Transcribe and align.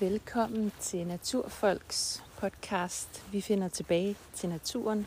Velkommen 0.00 0.72
til 0.80 1.06
Naturfolks 1.06 2.24
podcast. 2.38 3.24
Vi 3.32 3.40
finder 3.40 3.68
tilbage 3.68 4.16
til 4.34 4.48
naturen. 4.48 5.06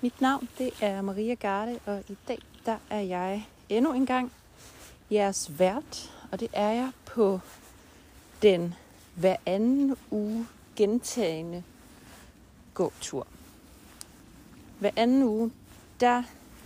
Mit 0.00 0.20
navn 0.20 0.48
det 0.58 0.70
er 0.80 1.02
Maria 1.02 1.34
Garde, 1.34 1.80
og 1.86 2.04
i 2.08 2.16
dag 2.28 2.38
der 2.66 2.76
er 2.90 3.00
jeg 3.00 3.48
endnu 3.68 3.92
en 3.92 4.06
gang 4.06 4.32
jeres 5.10 5.58
vært, 5.58 6.12
og 6.32 6.40
det 6.40 6.48
er 6.52 6.70
jeg 6.70 6.90
på 7.06 7.40
den 8.42 8.74
hver 9.14 9.36
anden 9.46 9.96
uge 10.10 10.46
gentagende 10.76 11.62
gåtur. 12.74 13.26
Hver 14.78 14.90
anden 14.96 15.22
uge, 15.22 15.52
der 16.00 16.22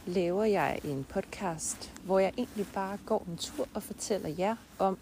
laver 0.06 0.44
jeg 0.44 0.80
en 0.84 1.04
podcast, 1.04 1.92
hvor 2.04 2.18
jeg 2.18 2.32
egentlig 2.38 2.66
bare 2.74 2.98
går 3.06 3.24
en 3.28 3.36
tur 3.36 3.68
og 3.74 3.82
fortæller 3.82 4.28
jer 4.38 4.56
om, 4.78 4.98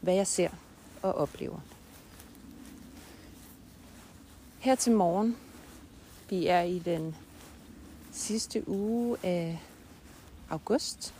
hvad 0.00 0.14
jeg 0.14 0.26
ser 0.26 0.48
og 1.02 1.14
oplever. 1.14 1.58
Her 4.58 4.74
til 4.74 4.92
morgen, 4.92 5.36
vi 6.30 6.46
er 6.46 6.60
i 6.62 6.78
den 6.78 7.16
sidste 8.12 8.68
uge 8.68 9.16
af 9.22 9.62
august, 10.50 11.14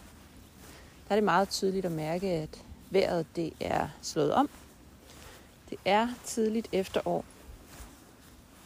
der 1.08 1.12
er 1.12 1.16
det 1.16 1.24
meget 1.24 1.48
tydeligt 1.48 1.86
at 1.86 1.92
mærke, 1.92 2.26
at 2.26 2.62
vejret 2.90 3.26
det 3.36 3.52
er 3.60 3.88
slået 4.02 4.32
om. 4.32 4.50
Det 5.70 5.78
er 5.84 6.08
tidligt 6.24 6.68
efterår. 6.72 7.24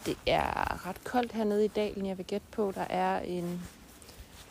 Det 0.07 0.19
er 0.27 0.87
ret 0.87 1.05
koldt 1.05 1.33
hernede 1.33 1.65
i 1.65 1.69
dalen, 1.69 2.07
jeg 2.07 2.19
vil 2.19 2.27
gætte 2.27 2.47
på. 2.51 2.73
Der 2.75 2.81
er 2.85 3.21
en 3.21 3.63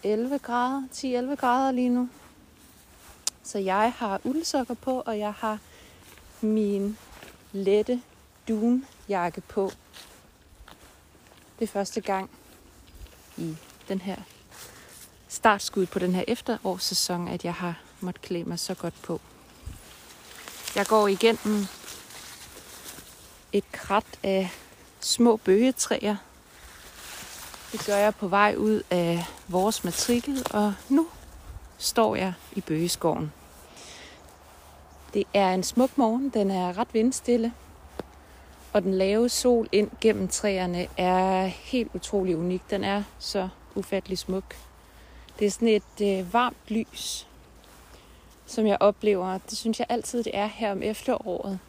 11 0.03 0.39
grader, 0.39 0.83
10-11 0.93 1.35
grader 1.35 1.71
lige 1.71 1.89
nu. 1.89 2.09
Så 3.43 3.59
jeg 3.59 3.93
har 3.97 4.21
uldsokker 4.23 4.73
på, 4.73 5.03
og 5.05 5.19
jeg 5.19 5.33
har 5.33 5.59
min 6.41 6.97
lette 7.51 8.01
dunjakke 8.47 9.41
på. 9.41 9.71
Det 11.59 11.63
er 11.63 11.71
første 11.71 12.01
gang 12.01 12.29
i 13.37 13.55
den 13.87 14.01
her 14.01 14.15
startskud 15.27 15.85
på 15.85 15.99
den 15.99 16.15
her 16.15 16.23
efterårssæson, 16.27 17.27
at 17.27 17.45
jeg 17.45 17.53
har 17.53 17.79
måttet 17.99 18.21
klæde 18.21 18.49
mig 18.49 18.59
så 18.59 18.73
godt 18.73 19.01
på. 19.01 19.21
Jeg 20.75 20.85
går 20.85 21.07
igennem 21.07 21.65
et 23.51 23.71
krat 23.71 24.19
af 24.23 24.49
små 24.99 25.37
bøgetræer. 25.37 26.15
Det 27.71 27.85
gør 27.85 27.95
jeg 27.95 28.15
på 28.15 28.27
vej 28.27 28.55
ud 28.57 28.81
af 28.89 29.25
vores 29.47 29.83
matrikel, 29.83 30.47
og 30.51 30.73
nu 30.89 31.07
står 31.77 32.15
jeg 32.15 32.33
i 32.53 32.61
bøgeskoven. 32.61 33.31
Det 35.15 35.27
er 35.33 35.53
en 35.53 35.63
smuk 35.63 35.97
morgen, 35.97 36.29
den 36.29 36.51
er 36.51 36.77
ret 36.77 36.93
vindstille, 36.93 37.53
og 38.73 38.83
den 38.83 38.93
lave 38.93 39.29
sol 39.29 39.69
ind 39.71 39.91
gennem 40.01 40.27
træerne 40.27 40.87
er 40.97 41.45
helt 41.45 41.91
utrolig 41.93 42.37
unik. 42.37 42.61
Den 42.69 42.83
er 42.83 43.03
så 43.19 43.49
ufattelig 43.75 44.17
smuk. 44.17 44.55
Det 45.39 45.47
er 45.47 45.51
sådan 45.51 45.67
et 45.67 46.01
øh, 46.01 46.33
varmt 46.33 46.57
lys, 46.67 47.27
som 48.45 48.67
jeg 48.67 48.77
oplever. 48.79 49.37
Det 49.37 49.57
synes 49.57 49.79
jeg 49.79 49.87
altid, 49.89 50.23
det 50.23 50.37
er 50.37 50.45
her 50.47 50.71
om 50.71 50.83
efteråret. 50.83 51.59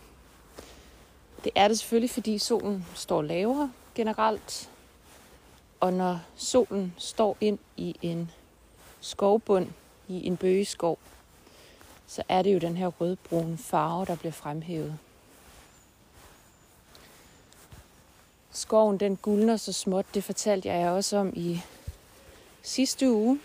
Det 1.44 1.52
er 1.54 1.68
det 1.68 1.78
selvfølgelig, 1.78 2.10
fordi 2.10 2.38
solen 2.38 2.86
står 2.94 3.22
lavere 3.22 3.72
generelt. 3.94 4.70
Og 5.80 5.92
når 5.92 6.20
solen 6.36 6.94
står 6.98 7.36
ind 7.40 7.58
i 7.76 7.96
en 8.02 8.30
skovbund, 9.00 9.68
i 10.08 10.26
en 10.26 10.36
bøgeskov, 10.36 10.98
så 12.06 12.22
er 12.28 12.42
det 12.42 12.54
jo 12.54 12.58
den 12.58 12.76
her 12.76 12.86
rødbrune 12.86 13.58
farve, 13.58 14.04
der 14.04 14.16
bliver 14.16 14.32
fremhævet. 14.32 14.98
Skoven 18.50 19.00
den 19.00 19.16
guldner 19.16 19.56
så 19.56 19.72
småt, 19.72 20.06
det 20.14 20.24
fortalte 20.24 20.68
jeg 20.68 20.90
også 20.90 21.16
om 21.16 21.32
i 21.36 21.60
sidste 22.62 23.10
uge. 23.10 23.40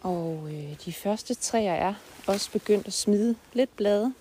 Og 0.00 0.48
øh, 0.52 0.76
de 0.84 0.92
første 0.92 1.34
træer 1.34 1.72
er 1.72 1.94
også 2.26 2.50
begyndt 2.50 2.86
at 2.86 2.92
smide 2.92 3.36
lidt 3.52 3.76
blade. 3.76 4.14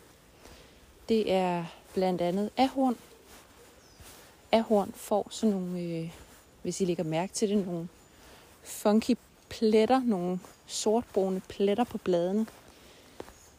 Det 1.10 1.32
er 1.32 1.66
blandt 1.94 2.22
andet 2.22 2.50
ahorn. 2.58 2.98
Ahorn 4.52 4.92
får 4.96 5.28
sådan 5.30 5.56
nogle, 5.56 5.80
øh, 5.80 6.12
hvis 6.62 6.82
I 6.82 6.86
lægger 6.86 7.04
mærke 7.04 7.34
til 7.34 7.50
det, 7.50 7.66
nogle 7.66 7.88
funky 8.64 9.18
pletter, 9.50 10.02
nogle 10.04 10.40
sortbrune 10.68 11.42
pletter 11.48 11.84
på 11.84 11.98
bladene. 11.98 12.46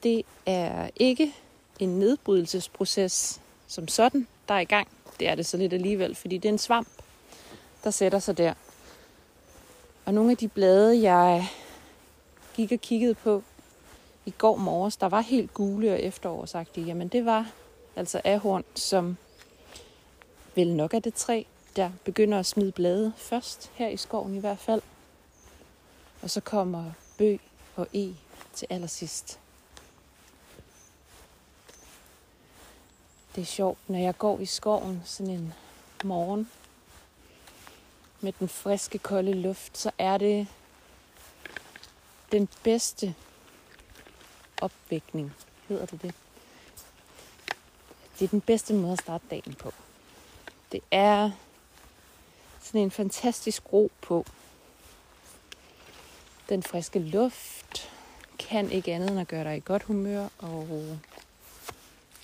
Det 0.02 0.22
er 0.46 0.90
ikke 0.96 1.34
en 1.78 1.98
nedbrydelsesproces 1.98 3.40
som 3.66 3.88
sådan, 3.88 4.28
der 4.48 4.54
er 4.54 4.58
i 4.58 4.64
gang. 4.64 4.88
Det 5.20 5.28
er 5.28 5.34
det 5.34 5.46
så 5.46 5.56
lidt 5.56 5.72
alligevel, 5.72 6.14
fordi 6.14 6.38
det 6.38 6.48
er 6.48 6.52
en 6.52 6.58
svamp, 6.58 6.88
der 7.84 7.90
sætter 7.90 8.18
sig 8.18 8.38
der. 8.38 8.54
Og 10.04 10.14
nogle 10.14 10.30
af 10.30 10.36
de 10.36 10.48
blade, 10.48 11.02
jeg 11.02 11.48
gik 12.54 12.72
og 12.72 12.78
kiggede 12.78 13.14
på 13.14 13.42
i 14.26 14.30
går 14.30 14.56
morges, 14.56 14.96
der 14.96 15.08
var 15.08 15.20
helt 15.20 15.54
gule 15.54 15.92
og 15.92 16.00
efterårsagtige, 16.00 16.86
jamen 16.86 17.08
det 17.08 17.24
var 17.24 17.50
altså 17.96 18.20
ahorn, 18.24 18.64
som 18.74 19.16
vel 20.54 20.74
nok 20.74 20.94
er 20.94 20.98
det 20.98 21.14
træ, 21.14 21.42
der 21.76 21.90
begynder 22.04 22.38
at 22.38 22.46
smide 22.46 22.72
blade 22.72 23.12
først, 23.16 23.70
her 23.74 23.88
i 23.88 23.96
skoven 23.96 24.34
i 24.34 24.38
hvert 24.38 24.58
fald. 24.58 24.82
Og 26.22 26.30
så 26.30 26.40
kommer 26.40 26.84
bøg 27.18 27.40
og 27.76 27.86
e 27.92 28.14
til 28.54 28.66
allersidst. 28.70 29.38
Det 33.34 33.40
er 33.40 33.46
sjovt, 33.46 33.78
når 33.88 33.98
jeg 33.98 34.18
går 34.18 34.38
i 34.38 34.46
skoven 34.46 35.02
sådan 35.04 35.32
en 35.32 35.54
morgen 36.04 36.50
med 38.20 38.32
den 38.32 38.48
friske, 38.48 38.98
kolde 38.98 39.32
luft, 39.32 39.78
så 39.78 39.90
er 39.98 40.18
det 40.18 40.46
den 42.32 42.48
bedste 42.62 43.14
opvækning, 44.60 45.34
hedder 45.68 45.86
det 45.86 46.02
det. 46.02 46.14
Det 48.18 48.24
er 48.24 48.28
den 48.28 48.40
bedste 48.40 48.74
måde 48.74 48.92
at 48.92 48.98
starte 48.98 49.24
dagen 49.30 49.54
på. 49.54 49.72
Det 50.72 50.80
er 50.90 51.30
sådan 52.60 52.80
en 52.80 52.90
fantastisk 52.90 53.72
ro 53.72 53.90
på. 54.00 54.26
Den 56.48 56.62
friske 56.62 56.98
luft 56.98 57.90
kan 58.38 58.70
ikke 58.70 58.92
andet 58.92 59.10
end 59.10 59.20
at 59.20 59.28
gøre 59.28 59.44
dig 59.44 59.56
i 59.56 59.62
godt 59.64 59.82
humør, 59.82 60.28
og 60.38 60.98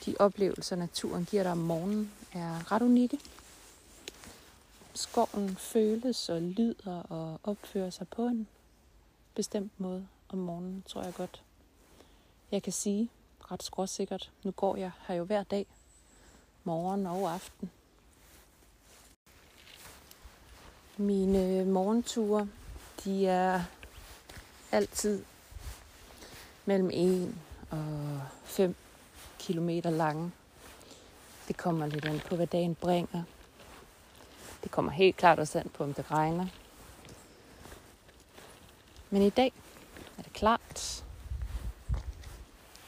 de 0.04 0.14
oplevelser, 0.18 0.76
naturen 0.76 1.24
giver 1.24 1.42
dig 1.42 1.52
om 1.52 1.58
morgenen, 1.58 2.12
er 2.32 2.72
ret 2.72 2.82
unikke. 2.82 3.18
Skoven 4.94 5.56
føles 5.56 6.28
og 6.28 6.42
lyder 6.42 7.02
og 7.02 7.40
opfører 7.44 7.90
sig 7.90 8.08
på 8.08 8.26
en 8.26 8.48
bestemt 9.34 9.80
måde 9.80 10.06
om 10.28 10.38
morgenen, 10.38 10.84
tror 10.88 11.02
jeg 11.02 11.14
godt. 11.14 11.42
Jeg 12.50 12.62
kan 12.62 12.72
sige 12.72 13.10
ret 13.50 13.62
skråsikkert, 13.62 14.30
nu 14.42 14.50
går 14.50 14.76
jeg 14.76 14.90
her 15.06 15.14
jo 15.14 15.24
hver 15.24 15.42
dag, 15.42 15.66
morgen 16.64 17.06
og 17.06 17.32
aften. 17.32 17.70
Mine 20.96 21.64
morgenture, 21.64 22.48
de 23.04 23.26
er 23.26 23.62
altid 24.72 25.24
mellem 26.64 26.90
1 26.92 27.34
og 27.70 28.20
5 28.44 28.74
kilometer 29.48 29.90
lange. 29.90 30.32
Det 31.48 31.56
kommer 31.56 31.86
lidt 31.86 32.04
an 32.04 32.20
på, 32.28 32.36
hvad 32.36 32.46
dagen 32.46 32.74
bringer. 32.74 33.22
Det 34.62 34.70
kommer 34.70 34.92
helt 34.92 35.16
klart 35.16 35.38
også 35.38 35.58
an 35.58 35.68
på, 35.68 35.84
om 35.84 35.94
det 35.94 36.10
regner. 36.10 36.46
Men 39.10 39.22
i 39.22 39.30
dag 39.30 39.52
er 40.18 40.22
det 40.22 40.32
klart. 40.32 41.04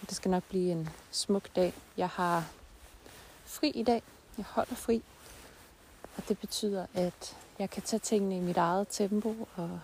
Det 0.01 0.17
skal 0.17 0.31
nok 0.31 0.45
blive 0.49 0.73
en 0.73 0.89
smuk 1.11 1.57
dag. 1.57 1.73
Jeg 1.97 2.09
har 2.09 2.49
fri 3.45 3.71
i 3.71 3.83
dag. 3.83 4.03
Jeg 4.37 4.45
holder 4.49 4.75
fri. 4.75 5.03
Og 6.17 6.29
det 6.29 6.39
betyder, 6.39 6.87
at 6.95 7.37
jeg 7.59 7.71
kan 7.71 7.83
tage 7.83 8.01
tingene 8.01 8.37
i 8.37 8.41
mit 8.41 8.57
eget 8.57 8.87
tempo. 8.91 9.49
Og 9.57 9.81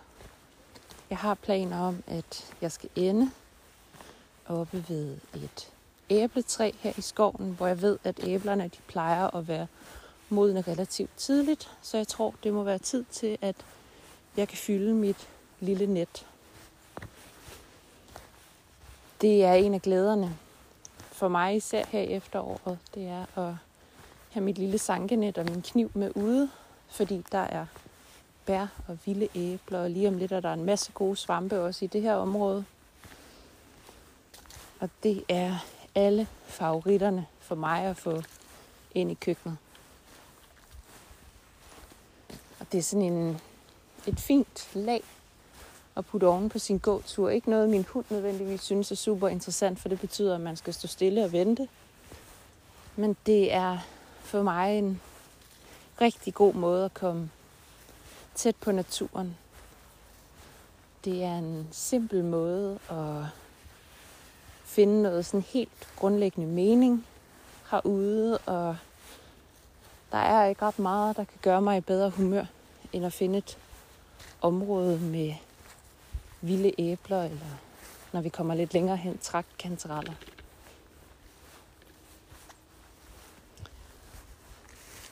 jeg 1.11 1.19
har 1.19 1.35
planer 1.35 1.81
om, 1.81 2.03
at 2.07 2.55
jeg 2.61 2.73
skal 2.73 2.91
ende 2.97 3.31
oppe 4.47 4.85
ved 4.89 5.19
et 5.35 5.73
æbletræ 6.11 6.71
her 6.81 6.93
i 6.97 7.01
skoven, 7.01 7.55
hvor 7.57 7.67
jeg 7.67 7.83
ved, 7.83 7.99
at 8.05 8.21
æblerne 8.23 8.65
de 8.65 8.79
plejer 8.87 9.37
at 9.37 9.49
være 9.49 9.67
modne 10.29 10.61
relativt 10.61 11.11
tidligt. 11.17 11.71
Så 11.83 11.97
jeg 11.97 12.09
tror, 12.09 12.35
det 12.43 12.53
må 12.53 12.63
være 12.63 12.79
tid 12.79 13.05
til, 13.11 13.39
at 13.43 13.57
jeg 14.37 14.49
kan 14.49 14.59
fylde 14.59 14.95
mit 14.95 15.29
lille 15.61 15.87
net. 15.87 16.27
Det 19.21 19.45
er 19.45 19.53
en 19.53 19.75
af 19.75 19.83
glæderne 19.83 20.37
for 21.13 21.29
mig 21.29 21.57
især 21.57 21.85
her 21.89 22.01
i 22.01 22.13
efteråret. 22.13 22.79
Det 22.95 23.07
er 23.07 23.39
at 23.39 23.55
have 24.31 24.45
mit 24.45 24.59
lille 24.59 24.79
sankenet 24.79 25.39
og 25.39 25.45
min 25.45 25.63
kniv 25.63 25.91
med 25.95 26.11
ude, 26.15 26.51
fordi 26.89 27.25
der 27.33 27.39
er 27.39 27.67
bær 28.47 28.67
og 28.89 28.99
vilde 29.05 29.29
æbler, 29.35 29.83
og 29.83 29.91
lige 29.91 30.09
om 30.09 30.19
lidt 30.19 30.33
er 30.33 30.41
der 30.41 30.53
en 30.53 30.65
masse 30.65 30.93
gode 30.93 31.17
svampe 31.17 31.61
også 31.61 31.85
i 31.85 31.89
det 31.89 32.03
her 32.03 32.15
område. 32.15 32.65
Og 34.81 34.91
det 35.03 35.25
er 35.29 35.55
alle 35.97 36.29
favoritterne 36.45 37.27
for 37.41 37.55
mig 37.55 37.85
at 37.85 37.97
få 37.97 38.23
ind 38.95 39.11
i 39.11 39.15
køkkenet. 39.15 39.57
Og 42.61 42.67
det 42.73 42.79
er 42.79 42.83
sådan 42.83 43.13
en, 43.13 43.41
et 44.07 44.21
fint 44.21 44.69
lag 44.75 45.03
at 45.97 46.07
putte 46.07 46.27
oven 46.27 46.49
på 46.49 46.59
sin 46.59 46.79
gåtur. 46.79 47.31
Ikke 47.31 47.51
noget, 47.51 47.71
min 47.71 47.85
hund 47.85 48.05
nødvendigvis 48.11 48.61
synes 48.61 48.91
er 48.91 48.97
super 48.97 49.29
interessant, 49.29 49.79
for 49.79 49.89
det 49.89 50.01
betyder, 50.01 50.35
at 50.35 50.41
man 50.41 50.57
skal 50.57 50.75
stå 50.75 50.89
stille 50.89 51.25
og 51.25 51.33
vente. 51.33 51.69
Men 52.97 53.17
det 53.27 53.53
er 53.53 53.79
for 54.21 54.43
mig 54.43 54.79
en 54.79 55.01
rigtig 56.01 56.35
god 56.35 56.55
måde 56.55 56.85
at 56.85 56.95
komme 56.95 57.31
tæt 58.35 58.57
på 58.57 58.73
naturen. 58.73 59.37
Det 61.05 61.25
er 61.25 61.39
en 61.39 61.69
simpel 61.73 62.25
måde 62.25 62.79
at 62.91 63.25
finde 64.77 65.03
noget 65.03 65.27
sådan 65.27 65.45
helt 65.49 65.89
grundlæggende 65.97 66.49
mening 66.49 67.07
herude, 67.71 68.39
og 68.39 68.77
der 70.13 70.19
er 70.19 70.47
ikke 70.47 70.63
ret 70.63 70.79
meget, 70.79 71.17
der 71.17 71.25
kan 71.25 71.39
gøre 71.43 71.63
mig 71.63 71.77
i 71.77 71.81
bedre 71.81 72.11
humør, 72.11 72.45
end 72.93 73.07
at 73.07 73.13
finde 73.13 73.39
et 73.39 73.59
område 74.41 75.01
med 75.01 75.35
vilde 76.41 76.73
æbler, 76.79 77.23
eller 77.23 77.47
når 78.13 78.21
vi 78.21 78.29
kommer 78.29 78.55
lidt 78.55 78.73
længere 78.75 78.97
hen, 78.97 79.19
traktkantereller. 79.19 80.13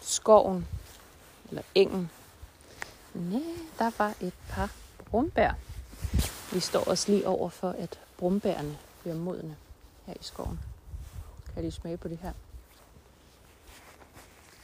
Skoven, 0.01 0.67
eller 1.49 1.63
engen. 1.75 2.11
Næ, 3.15 3.39
der 3.79 3.91
var 3.99 4.15
et 4.21 4.35
par 4.49 4.73
brumbær. 5.11 5.53
Vi 6.53 6.61
står 6.61 6.89
os 6.89 7.09
lige 7.09 7.29
over 7.29 7.49
for, 7.49 7.71
at 7.71 7.99
brumbærene 8.19 8.79
bliver 9.05 9.17
modne 9.17 9.57
her 10.07 10.15
i 10.15 10.23
skoven. 10.23 10.61
Kan 11.47 11.55
jeg 11.55 11.63
lige 11.63 11.73
smage 11.73 11.97
på 11.97 12.09
det 12.09 12.19
her? 12.19 12.33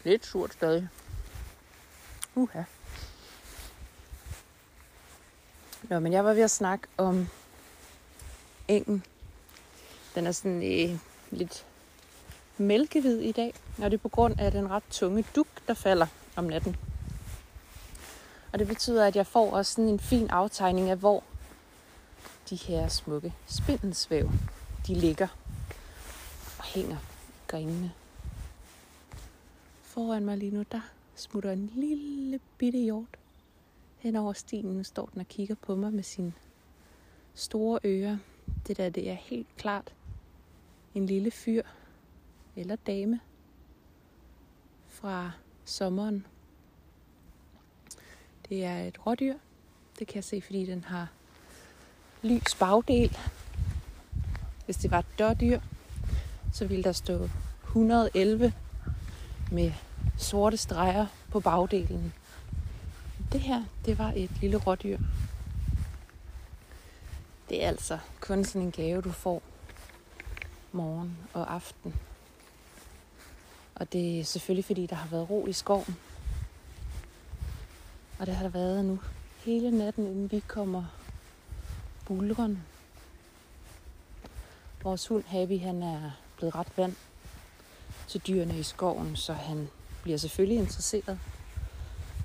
Lidt 0.05 0.27
surt 0.27 0.53
stadig. 0.53 0.89
Uha. 2.35 2.63
Nå, 5.83 5.99
men 5.99 6.13
jeg 6.13 6.25
var 6.25 6.35
ved 6.35 6.43
at 6.43 6.51
snakke 6.51 6.87
om 6.97 7.29
engen. 8.69 9.05
Den 10.15 10.27
er 10.27 10.33
sådan 10.33 10.63
øh, 10.63 10.99
lidt 11.31 11.67
mælkehvid 12.59 13.19
i 13.19 13.33
dag, 13.33 13.55
og 13.79 13.91
det 13.91 13.95
er 13.97 14.03
på 14.03 14.09
grund 14.09 14.41
af 14.41 14.53
den 14.53 14.71
ret 14.71 14.85
tunge 14.91 15.25
duk, 15.37 15.49
der 15.69 15.75
falder 15.75 16.07
om 16.37 16.45
natten. 16.45 16.77
Og 18.53 18.59
det 18.59 18.67
betyder, 18.67 19.07
at 19.07 19.17
jeg 19.17 19.27
får 19.27 19.53
også 19.53 19.73
sådan 19.73 19.89
en 19.89 20.01
fin 20.01 20.31
aftegning 20.31 20.91
af, 20.91 20.97
hvor 20.97 21.25
de 22.51 22.57
her 22.57 22.89
smukke 22.89 23.35
spindelsvæv, 23.47 24.31
de 24.87 24.95
ligger 24.95 25.29
og 26.59 26.65
hænger 26.65 26.97
grenene. 27.47 27.93
Foran 29.83 30.25
mig 30.25 30.39
lige 30.39 30.51
nu, 30.51 30.65
der 30.73 30.81
smutter 31.15 31.53
en 31.53 31.73
lille 31.75 32.41
bitte 32.59 32.79
hjort. 32.79 33.19
Hen 33.99 34.17
over 34.17 34.33
stien 34.33 34.85
står 34.85 35.07
den 35.07 35.21
og 35.21 35.29
kigger 35.29 35.55
på 35.55 35.77
mig 35.77 35.93
med 35.93 36.03
sine 36.03 36.33
store 37.35 37.79
ører. 37.85 38.19
Det 38.67 38.77
der, 38.77 38.91
det 38.91 39.11
er 39.11 39.15
helt 39.15 39.57
klart 39.57 39.95
en 40.95 41.07
lille 41.07 41.31
fyr 41.31 41.63
eller 42.57 42.77
dame 42.77 43.21
fra 44.89 45.31
sommeren. 45.65 46.27
Det 48.49 48.65
er 48.65 48.83
et 48.83 49.07
rådyr. 49.07 49.35
Det 49.99 50.07
kan 50.07 50.15
jeg 50.15 50.25
se, 50.25 50.43
fordi 50.43 50.67
den 50.67 50.85
har 50.85 51.13
lys 52.23 52.55
bagdel. 52.55 53.19
Hvis 54.65 54.77
det 54.77 54.91
var 54.91 54.99
et 54.99 55.19
dørdyr, 55.19 55.61
så 56.53 56.67
ville 56.67 56.85
der 56.85 56.93
stå 56.93 57.29
111 57.65 58.53
med 59.53 59.73
sorte 60.19 60.57
streger 60.57 61.07
på 61.31 61.41
bagdelen. 61.41 62.13
Det 63.33 63.41
her, 63.41 63.65
det 63.85 63.99
var 63.99 64.13
et 64.17 64.31
lille 64.41 64.57
rådyr. 64.57 64.99
Det 67.49 67.65
er 67.65 67.69
altså 67.69 67.99
kun 68.21 68.45
sådan 68.45 68.63
en 68.63 68.73
gave, 68.73 69.03
du 69.03 69.13
får 69.13 69.43
morgen 70.73 71.17
og 71.33 71.55
aften. 71.55 71.95
Og 73.75 73.93
det 73.93 74.21
er 74.21 74.25
selvfølgelig, 74.25 74.65
fordi 74.65 74.87
der 74.87 74.97
har 74.97 75.09
været 75.09 75.31
ro 75.31 75.47
i 75.47 75.53
skoven. 75.53 75.97
Og 78.19 78.27
det 78.27 78.35
har 78.35 78.43
der 78.43 78.51
været 78.51 78.85
nu 78.85 78.99
hele 79.45 79.71
natten, 79.71 80.07
inden 80.07 80.31
vi 80.31 80.41
kommer 80.47 80.85
bulren. 82.11 82.65
Vores 84.83 85.07
hund 85.07 85.25
Happy, 85.27 85.61
han 85.61 85.83
er 85.83 86.11
blevet 86.37 86.55
ret 86.55 86.77
vant 86.77 86.99
til 88.09 88.21
dyrene 88.27 88.59
i 88.59 88.63
skoven, 88.63 89.17
så 89.17 89.33
han 89.33 89.69
bliver 90.03 90.19
selvfølgelig 90.19 90.59
interesseret, 90.59 91.19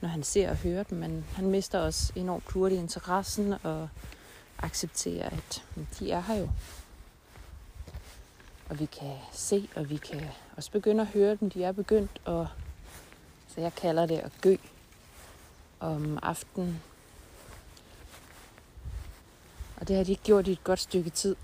når 0.01 0.09
han 0.09 0.23
ser 0.23 0.49
og 0.49 0.55
hører 0.55 0.83
dem, 0.83 0.97
men 0.97 1.25
han 1.33 1.49
mister 1.49 1.79
også 1.79 2.13
enormt 2.15 2.51
hurtigt 2.51 2.81
interessen 2.81 3.53
og 3.63 3.89
accepterer, 4.57 5.29
at 5.29 5.63
de 5.99 6.11
er 6.11 6.21
her 6.21 6.35
jo. 6.35 6.49
Og 8.69 8.79
vi 8.79 8.85
kan 8.85 9.15
se, 9.31 9.69
og 9.75 9.89
vi 9.89 9.97
kan 9.97 10.27
også 10.57 10.71
begynde 10.71 11.01
at 11.01 11.07
høre 11.07 11.35
dem. 11.35 11.49
De 11.49 11.63
er 11.63 11.71
begyndt, 11.71 12.21
og 12.25 12.47
så 13.47 13.61
jeg 13.61 13.75
kalder 13.75 14.05
det 14.05 14.17
at 14.17 14.31
gø 14.41 14.55
om 15.79 16.19
aftenen. 16.21 16.81
Og 19.77 19.87
det 19.87 19.95
har 19.95 20.03
de 20.03 20.11
ikke 20.11 20.23
gjort 20.23 20.47
i 20.47 20.51
et 20.51 20.63
godt 20.63 20.79
stykke 20.79 21.09
tid. 21.09 21.35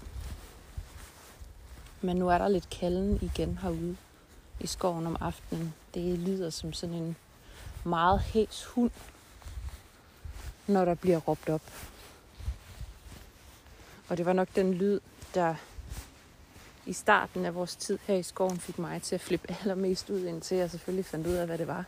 Men 2.02 2.18
nu 2.18 2.30
er 2.30 2.38
der 2.38 2.48
lidt 2.48 2.70
kalden 2.70 3.20
igen 3.22 3.58
herude 3.62 3.98
i 4.60 4.68
skoven 4.68 5.08
om 5.08 5.18
aftenen. 5.20 5.74
Det 5.94 6.20
lyder 6.20 6.50
som 6.50 6.74
sådan 6.74 6.96
en 6.96 7.16
meget 7.84 8.20
hæs 8.20 8.66
hund, 8.66 8.92
når 10.68 10.86
der 10.86 10.96
bliver 10.96 11.18
råbt 11.18 11.50
op. 11.50 11.62
Og 14.10 14.18
det 14.18 14.26
var 14.26 14.34
nok 14.34 14.48
den 14.56 14.74
lyd, 14.74 15.00
der 15.34 15.56
i 16.86 16.94
starten 16.94 17.46
af 17.46 17.56
vores 17.56 17.76
tid 17.76 18.00
her 18.08 18.16
i 18.16 18.24
skoven 18.24 18.60
fik 18.60 18.80
mig 18.80 19.02
til 19.02 19.16
at 19.16 19.22
flippe 19.22 19.56
allermest 19.62 20.10
ud, 20.10 20.26
indtil 20.26 20.58
jeg 20.58 20.72
selvfølgelig 20.72 21.06
fandt 21.06 21.28
ud 21.28 21.34
af, 21.34 21.46
hvad 21.46 21.58
det 21.58 21.68
var. 21.68 21.86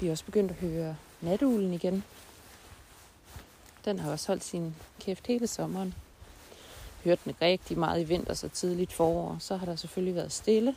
Vi 0.00 0.06
er 0.06 0.10
også 0.10 0.24
begyndt 0.24 0.50
at 0.50 0.56
høre 0.56 0.96
natuglen 1.20 1.74
igen. 1.74 2.04
Den 3.88 3.98
har 3.98 4.10
også 4.10 4.26
holdt 4.26 4.44
sin 4.44 4.74
kæft 5.00 5.26
hele 5.26 5.46
sommeren. 5.46 5.94
Hørte 7.04 7.20
den 7.24 7.34
rigtig 7.42 7.78
meget 7.78 8.00
i 8.00 8.04
vinter, 8.04 8.34
så 8.34 8.48
tidligt 8.48 8.92
forår. 8.92 9.36
Så 9.40 9.56
har 9.56 9.66
der 9.66 9.76
selvfølgelig 9.76 10.14
været 10.14 10.32
stille. 10.32 10.76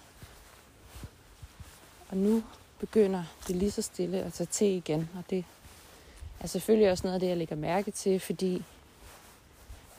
Og 2.10 2.18
nu 2.18 2.44
begynder 2.80 3.24
det 3.48 3.56
lige 3.56 3.72
så 3.72 3.82
stille 3.82 4.24
at 4.24 4.34
tage 4.34 4.48
til 4.48 4.68
igen. 4.68 5.10
Og 5.16 5.24
det 5.30 5.46
er 6.40 6.48
selvfølgelig 6.48 6.92
også 6.92 7.04
noget 7.04 7.14
af 7.14 7.20
det, 7.20 7.28
jeg 7.28 7.38
lægger 7.38 7.56
mærke 7.56 7.92
til, 7.92 8.20
fordi 8.20 8.64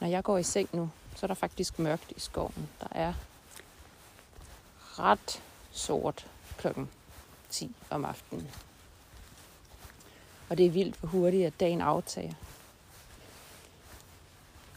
når 0.01 0.09
jeg 0.09 0.25
går 0.25 0.39
i 0.39 0.43
seng 0.43 0.69
nu, 0.73 0.91
så 1.17 1.27
er 1.27 1.29
der 1.29 1.35
faktisk 1.35 1.79
mørkt 1.79 2.13
i 2.17 2.21
skoven. 2.21 2.69
Der 2.81 2.89
er 2.91 3.15
ret 4.99 5.43
sort 5.73 6.27
klokken 6.59 6.89
10 7.51 7.75
om 7.91 8.05
aftenen. 8.05 8.49
Og 10.49 10.59
det 10.59 10.67
er 10.67 10.71
vildt, 10.71 10.97
hvor 10.97 11.09
hurtigt 11.09 11.47
at 11.47 11.61
dagen 11.61 11.81
aftager. 11.81 12.33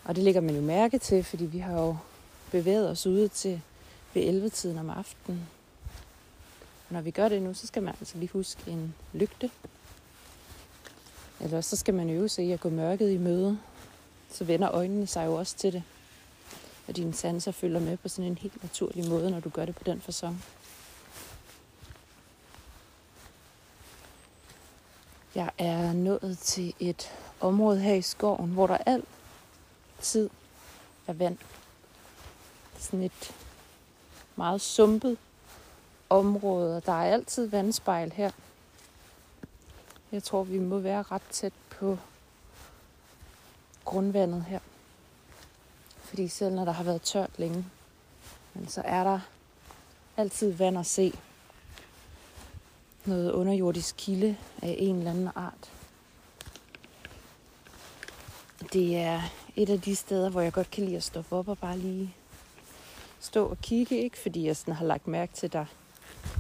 Og 0.06 0.16
det 0.16 0.24
lægger 0.24 0.42
man 0.42 0.56
jo 0.56 0.62
mærke 0.62 0.98
til, 0.98 1.24
fordi 1.24 1.46
vi 1.46 1.60
har 1.60 1.82
jo 1.82 1.98
bevæget 2.52 2.90
os 2.90 3.08
ude 3.08 3.28
til 3.28 3.62
ved 4.14 4.44
11-tiden 4.48 4.78
om 4.78 4.90
aftenen. 4.90 5.48
Og 6.88 6.94
når 6.94 7.02
vi 7.02 7.12
gør 7.12 7.30
det 7.30 7.42
nu, 7.42 7.54
så 7.54 7.68
skal 7.68 7.84
man 7.84 7.96
altså 8.00 8.18
lige 8.18 8.30
huske 8.30 8.62
en 8.68 8.96
lygte. 9.14 9.52
Eller 11.40 11.62
så 11.62 11.76
skal 11.76 11.94
man 11.94 12.10
øve 12.10 12.30
sig 12.30 12.46
i 12.46 12.52
at 12.52 12.60
gå 12.60 12.70
mørket 12.70 13.12
i 13.12 13.18
møde. 13.18 13.60
Så 14.32 14.44
vender 14.44 14.72
øjnene 14.72 15.08
sig 15.08 15.26
jo 15.26 15.34
også 15.34 15.58
til 15.58 15.74
det. 15.74 15.84
Og 16.88 16.96
dine 16.96 17.14
sanser 17.14 17.52
følger 17.52 17.80
med 17.80 17.98
på 17.98 18.10
sådan 18.10 18.32
en 18.32 18.38
helt 18.38 18.64
naturlig 18.64 19.10
måde, 19.10 19.32
når 19.32 19.40
du 19.40 19.50
gør 19.50 19.66
det 19.66 19.76
på 19.76 19.84
den 19.84 20.02
fasong. 20.02 20.44
Jeg 25.36 25.50
er 25.58 25.94
nået 25.94 26.38
til 26.42 26.74
et 26.80 27.12
område 27.40 27.80
her 27.80 27.94
i 27.94 28.02
skoven, 28.02 28.50
hvor 28.50 28.68
der 28.68 28.78
alt 28.78 29.06
tid 30.06 30.30
af 31.08 31.20
vand. 31.20 31.38
Sådan 32.78 33.04
et 33.04 33.36
meget 34.36 34.62
sumpet 34.62 35.18
område, 36.10 36.78
og 36.78 36.86
der 36.86 36.92
er 36.92 37.14
altid 37.14 37.48
vandspejl 37.48 38.12
her. 38.12 38.32
Jeg 40.12 40.24
tror, 40.24 40.44
vi 40.44 40.60
må 40.60 40.80
være 40.80 41.04
ret 41.04 41.22
tæt 41.32 41.54
på 41.70 41.98
grundvandet 43.86 44.44
her. 44.44 44.60
Fordi 45.98 46.28
selv 46.28 46.56
når 46.56 46.66
der 46.66 46.72
har 46.72 46.84
været 46.84 47.02
tørt 47.02 47.32
længe, 47.38 47.66
men 48.54 48.68
så 48.68 48.82
er 48.86 49.04
der 49.04 49.20
altid 50.18 50.52
vand 50.54 50.78
at 50.78 50.86
se 50.86 51.14
noget 53.06 53.32
underjordisk 53.32 53.96
kilde 53.98 54.38
af 54.62 54.76
en 54.80 54.98
eller 54.98 55.12
anden 55.12 55.30
art. 55.36 55.72
Det 58.74 58.98
er 58.98 59.22
et 59.56 59.70
af 59.70 59.82
de 59.82 59.96
steder, 59.96 60.30
hvor 60.30 60.42
jeg 60.42 60.54
godt 60.54 60.72
kan 60.72 60.84
lide 60.86 60.98
at 60.98 61.04
stoppe 61.04 61.36
op 61.36 61.48
og 61.48 61.58
bare 61.58 61.78
lige 61.78 62.16
stå 63.20 63.46
og 63.46 63.58
kigge. 63.62 64.02
Ikke 64.02 64.18
fordi 64.18 64.46
jeg 64.46 64.56
sådan 64.56 64.74
har 64.74 64.86
lagt 64.86 65.08
mærke 65.08 65.34
til, 65.34 65.46
at 65.46 65.54
der 65.54 65.66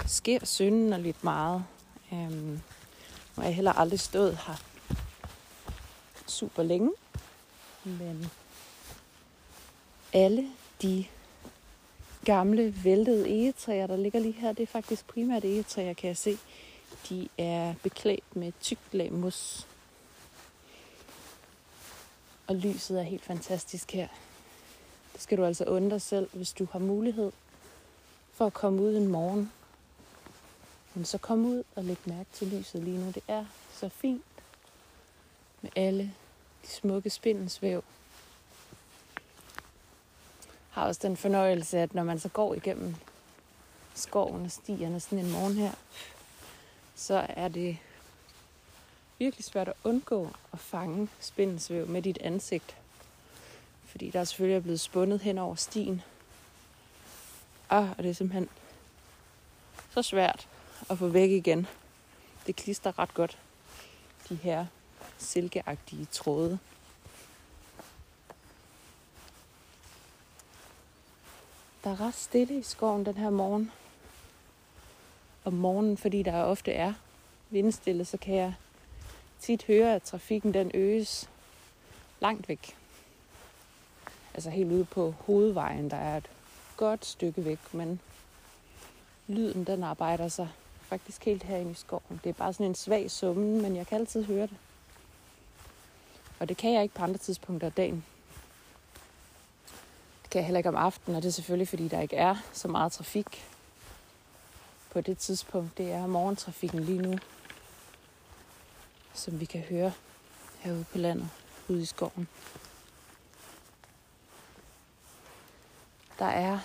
sker 0.07 0.45
synden 0.45 0.93
og 0.93 0.99
lidt 0.99 1.23
meget. 1.23 1.63
Øhm, 2.13 2.61
og 3.35 3.43
jeg 3.43 3.45
har 3.45 3.55
heller 3.55 3.73
aldrig 3.73 3.99
stået 3.99 4.37
her 4.47 4.55
super 6.27 6.63
længe. 6.63 6.91
Men 7.83 8.25
alle 10.13 10.47
de 10.81 11.05
gamle 12.25 12.75
væltede 12.83 13.29
egetræer, 13.29 13.87
der 13.87 13.97
ligger 13.97 14.19
lige 14.19 14.33
her, 14.33 14.53
det 14.53 14.63
er 14.63 14.67
faktisk 14.67 15.07
primært 15.07 15.43
egetræer, 15.43 15.93
kan 15.93 16.07
jeg 16.07 16.17
se. 16.17 16.37
De 17.09 17.29
er 17.37 17.73
beklædt 17.83 18.35
med 18.35 18.51
tykt 18.61 18.93
lag 18.93 19.13
mos. 19.13 19.67
Og 22.47 22.55
lyset 22.55 22.99
er 22.99 23.03
helt 23.03 23.23
fantastisk 23.23 23.91
her. 23.91 24.07
Det 25.13 25.21
skal 25.21 25.37
du 25.37 25.45
altså 25.45 25.63
undre 25.63 25.99
selv, 25.99 26.29
hvis 26.33 26.53
du 26.53 26.67
har 26.71 26.79
mulighed 26.79 27.31
for 28.33 28.45
at 28.45 28.53
komme 28.53 28.81
ud 28.81 28.95
en 28.95 29.07
morgen. 29.07 29.51
Men 30.93 31.05
så 31.05 31.17
kom 31.17 31.45
ud 31.45 31.63
og 31.75 31.83
læg 31.83 31.97
mærke 32.05 32.29
til 32.33 32.47
lyset 32.47 32.83
lige 32.83 32.97
nu. 32.97 33.11
Det 33.11 33.23
er 33.27 33.45
så 33.73 33.89
fint 33.89 34.23
med 35.61 35.71
alle 35.75 36.13
de 36.63 36.67
smukke 36.67 37.09
spindelsvæv. 37.09 37.83
Har 40.69 40.87
også 40.87 41.01
den 41.03 41.17
fornøjelse, 41.17 41.79
at 41.79 41.93
når 41.93 42.03
man 42.03 42.19
så 42.19 42.29
går 42.29 42.53
igennem 42.53 42.95
skoven 43.93 44.45
og 44.45 44.51
stierne 44.51 44.99
sådan 44.99 45.19
en 45.19 45.31
morgen 45.31 45.53
her, 45.53 45.71
så 46.95 47.25
er 47.29 47.47
det 47.47 47.77
virkelig 49.19 49.45
svært 49.45 49.67
at 49.67 49.73
undgå 49.83 50.29
at 50.53 50.59
fange 50.59 51.09
spindelsvæv 51.19 51.87
med 51.87 52.01
dit 52.01 52.17
ansigt. 52.17 52.77
Fordi 53.85 54.09
der 54.09 54.19
er 54.19 54.59
blevet 54.59 54.79
spundet 54.79 55.21
hen 55.21 55.37
over 55.37 55.55
stien. 55.55 56.01
Ah, 57.69 57.89
og 57.97 58.03
det 58.03 58.09
er 58.09 58.13
simpelthen 58.13 58.49
så 59.89 60.01
svært 60.01 60.47
at 60.89 60.97
få 60.97 61.07
væk 61.07 61.29
igen. 61.29 61.67
Det 62.47 62.55
klister 62.55 62.99
ret 62.99 63.13
godt, 63.13 63.37
de 64.29 64.35
her 64.35 64.65
silkeagtige 65.17 66.05
tråde. 66.05 66.59
Der 71.83 71.91
er 71.91 72.01
ret 72.01 72.15
stille 72.15 72.59
i 72.59 72.63
skoven 72.63 73.05
den 73.05 73.17
her 73.17 73.29
morgen. 73.29 73.71
Om 75.45 75.53
morgenen, 75.53 75.97
fordi 75.97 76.23
der 76.23 76.43
ofte 76.43 76.71
er 76.71 76.93
vindstille, 77.49 78.05
så 78.05 78.17
kan 78.17 78.35
jeg 78.35 78.53
tit 79.45 79.65
høre, 79.65 79.95
at 79.95 80.03
trafikken 80.03 80.53
den 80.53 80.71
øges 80.73 81.29
langt 82.19 82.49
væk. 82.49 82.77
Altså 84.33 84.49
helt 84.49 84.71
ude 84.71 84.85
på 84.85 85.13
hovedvejen, 85.19 85.89
der 85.89 85.97
er 85.97 86.17
et 86.17 86.29
godt 86.77 87.05
stykke 87.05 87.45
væk, 87.45 87.73
men 87.73 87.99
lyden 89.27 89.63
den 89.63 89.83
arbejder 89.83 90.27
sig 90.27 90.49
faktisk 90.81 91.25
helt 91.25 91.43
herinde 91.43 91.71
i 91.71 91.73
skoven. 91.73 92.21
Det 92.23 92.29
er 92.29 92.33
bare 92.33 92.53
sådan 92.53 92.65
en 92.65 92.75
svag 92.75 93.11
summen, 93.11 93.61
men 93.61 93.75
jeg 93.75 93.87
kan 93.87 93.99
altid 93.99 94.23
høre 94.23 94.47
det. 94.47 94.57
Og 96.39 96.49
det 96.49 96.57
kan 96.57 96.73
jeg 96.73 96.83
ikke 96.83 96.95
på 96.95 97.03
andre 97.03 97.17
tidspunkter 97.17 97.67
af 97.67 97.73
dagen. 97.73 98.05
Det 100.23 100.29
kan 100.29 100.39
jeg 100.39 100.45
heller 100.45 100.59
ikke 100.59 100.69
om 100.69 100.75
aftenen, 100.75 101.15
og 101.15 101.23
det 101.23 101.29
er 101.29 101.33
selvfølgelig, 101.33 101.67
fordi 101.67 101.87
der 101.87 102.01
ikke 102.01 102.15
er 102.15 102.35
så 102.53 102.67
meget 102.67 102.91
trafik 102.91 103.45
på 104.89 105.01
det 105.01 105.17
tidspunkt. 105.17 105.77
Det 105.77 105.91
er 105.91 106.07
morgentrafikken 106.07 106.79
lige 106.79 107.01
nu, 107.01 107.17
som 109.15 109.39
vi 109.39 109.45
kan 109.45 109.61
høre 109.61 109.93
herude 110.59 110.85
på 110.91 110.97
landet, 110.97 111.29
ude 111.67 111.81
i 111.81 111.85
skoven. 111.85 112.27
Der 116.19 116.25
er 116.25 116.59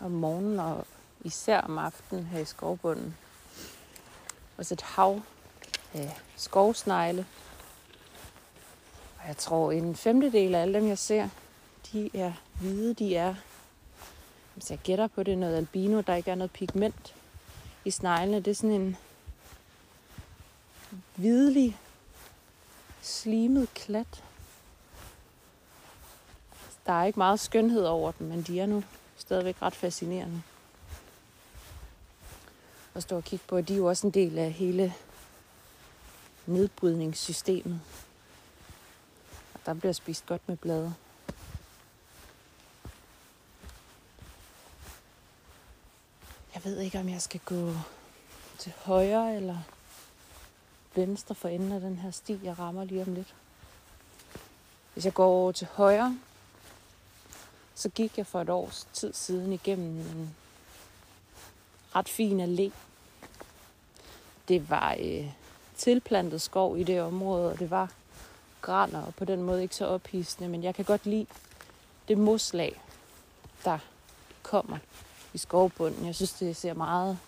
om 0.00 0.10
morgenen 0.10 0.60
og 0.60 0.86
især 1.20 1.60
om 1.60 1.78
aftenen 1.78 2.24
her 2.24 2.38
i 2.38 2.44
skovbunden 2.44 3.16
også 4.56 4.74
et 4.74 4.82
hav 4.82 5.20
af 5.94 6.20
skovsnegle. 6.36 7.26
Og 9.18 9.28
jeg 9.28 9.36
tror, 9.36 9.72
en 9.72 9.96
femtedel 9.96 10.54
af 10.54 10.60
alle 10.60 10.80
dem, 10.80 10.88
jeg 10.88 10.98
ser, 10.98 11.28
de 11.92 12.10
er 12.14 12.32
hvide. 12.60 12.94
De 12.94 13.16
er, 13.16 13.34
hvis 14.54 14.70
jeg 14.70 14.78
gætter 14.78 15.06
på 15.06 15.22
det, 15.22 15.38
noget 15.38 15.56
albino. 15.56 16.00
Der 16.00 16.14
ikke 16.14 16.30
er 16.30 16.34
noget 16.34 16.50
pigment 16.50 17.14
i 17.84 17.90
sneglene. 17.90 18.36
Det 18.36 18.50
er 18.50 18.54
sådan 18.54 18.80
en 18.80 18.96
hvidlig, 21.16 21.78
slimet 23.02 23.74
klat. 23.74 24.24
Der 26.86 26.92
er 26.92 27.04
ikke 27.04 27.18
meget 27.18 27.40
skønhed 27.40 27.84
over 27.84 28.12
dem, 28.12 28.26
men 28.26 28.42
de 28.42 28.60
er 28.60 28.66
nu 28.66 28.82
stadigvæk 29.16 29.62
ret 29.62 29.74
fascinerende 29.74 30.42
at 32.94 33.02
stå 33.02 33.16
og 33.16 33.24
kigge 33.24 33.44
på. 33.48 33.60
De 33.60 33.72
er 33.72 33.76
jo 33.76 33.86
også 33.86 34.06
en 34.06 34.10
del 34.10 34.38
af 34.38 34.52
hele 34.52 34.94
nedbrydningssystemet. 36.46 37.80
Og 39.54 39.60
der 39.66 39.74
bliver 39.74 39.92
spist 39.92 40.26
godt 40.26 40.48
med 40.48 40.56
blade. 40.56 40.94
Jeg 46.54 46.64
ved 46.64 46.78
ikke, 46.78 46.98
om 46.98 47.08
jeg 47.08 47.22
skal 47.22 47.40
gå 47.44 47.72
til 48.58 48.72
højre 48.76 49.36
eller 49.36 49.58
venstre 50.96 51.34
for 51.34 51.48
enden 51.48 51.72
af 51.72 51.80
den 51.80 51.96
her 51.96 52.10
sti, 52.10 52.40
jeg 52.42 52.58
rammer 52.58 52.84
lige 52.84 53.02
om 53.02 53.14
lidt. 53.14 53.34
Hvis 54.92 55.04
jeg 55.04 55.14
går 55.14 55.26
over 55.26 55.52
til 55.52 55.68
højre, 55.72 56.18
så 57.74 57.88
gik 57.88 58.18
jeg 58.18 58.26
for 58.26 58.40
et 58.40 58.50
års 58.50 58.88
tid 58.92 59.12
siden 59.12 59.52
igennem 59.52 59.98
en 59.98 60.34
ret 61.96 62.08
fin 62.08 62.40
allé. 62.40 62.72
Det 64.48 64.70
var 64.70 64.96
øh, 65.00 65.30
tilplantet 65.76 66.42
skov 66.42 66.78
i 66.78 66.82
det 66.82 67.00
område, 67.02 67.52
og 67.52 67.58
det 67.58 67.70
var 67.70 67.92
graner, 68.60 69.02
og 69.02 69.14
på 69.14 69.24
den 69.24 69.42
måde 69.42 69.62
ikke 69.62 69.76
så 69.76 69.86
ophidsende, 69.86 70.48
men 70.48 70.62
jeg 70.62 70.74
kan 70.74 70.84
godt 70.84 71.06
lide 71.06 71.26
det 72.08 72.18
moslag, 72.18 72.80
der 73.64 73.78
kommer 74.42 74.78
i 75.34 75.38
skovbunden. 75.38 76.06
Jeg 76.06 76.14
synes, 76.14 76.32
det 76.32 76.56
ser 76.56 76.74
meget 76.74 77.18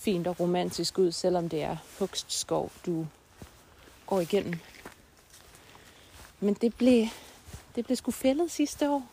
fint 0.00 0.26
og 0.26 0.40
romantisk 0.40 0.98
ud, 0.98 1.12
selvom 1.12 1.48
det 1.48 1.62
er 1.62 1.76
hugstskov, 1.98 2.72
du 2.86 3.06
går 4.06 4.20
igennem. 4.20 4.58
Men 6.40 6.54
det 6.54 6.74
blev, 6.74 7.06
det 7.74 7.84
blev 7.84 7.96
sgu 7.96 8.10
fældet 8.10 8.50
sidste 8.50 8.90
år, 8.90 9.06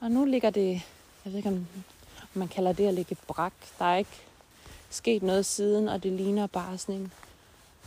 og 0.00 0.10
nu 0.10 0.24
ligger 0.24 0.50
det, 0.50 0.82
jeg 1.24 1.32
ved 1.32 1.36
ikke 1.36 1.48
om 1.48 1.66
man 2.34 2.48
kalder 2.48 2.72
det 2.72 2.88
at 2.88 2.94
ligge 2.94 3.16
brak. 3.26 3.52
Der 3.78 3.84
er 3.84 3.96
ikke 3.96 4.22
sket 4.90 5.22
noget 5.22 5.46
siden, 5.46 5.88
og 5.88 6.02
det 6.02 6.12
ligner 6.12 6.46
bare 6.46 6.78
sådan 6.78 6.94
en 6.94 7.12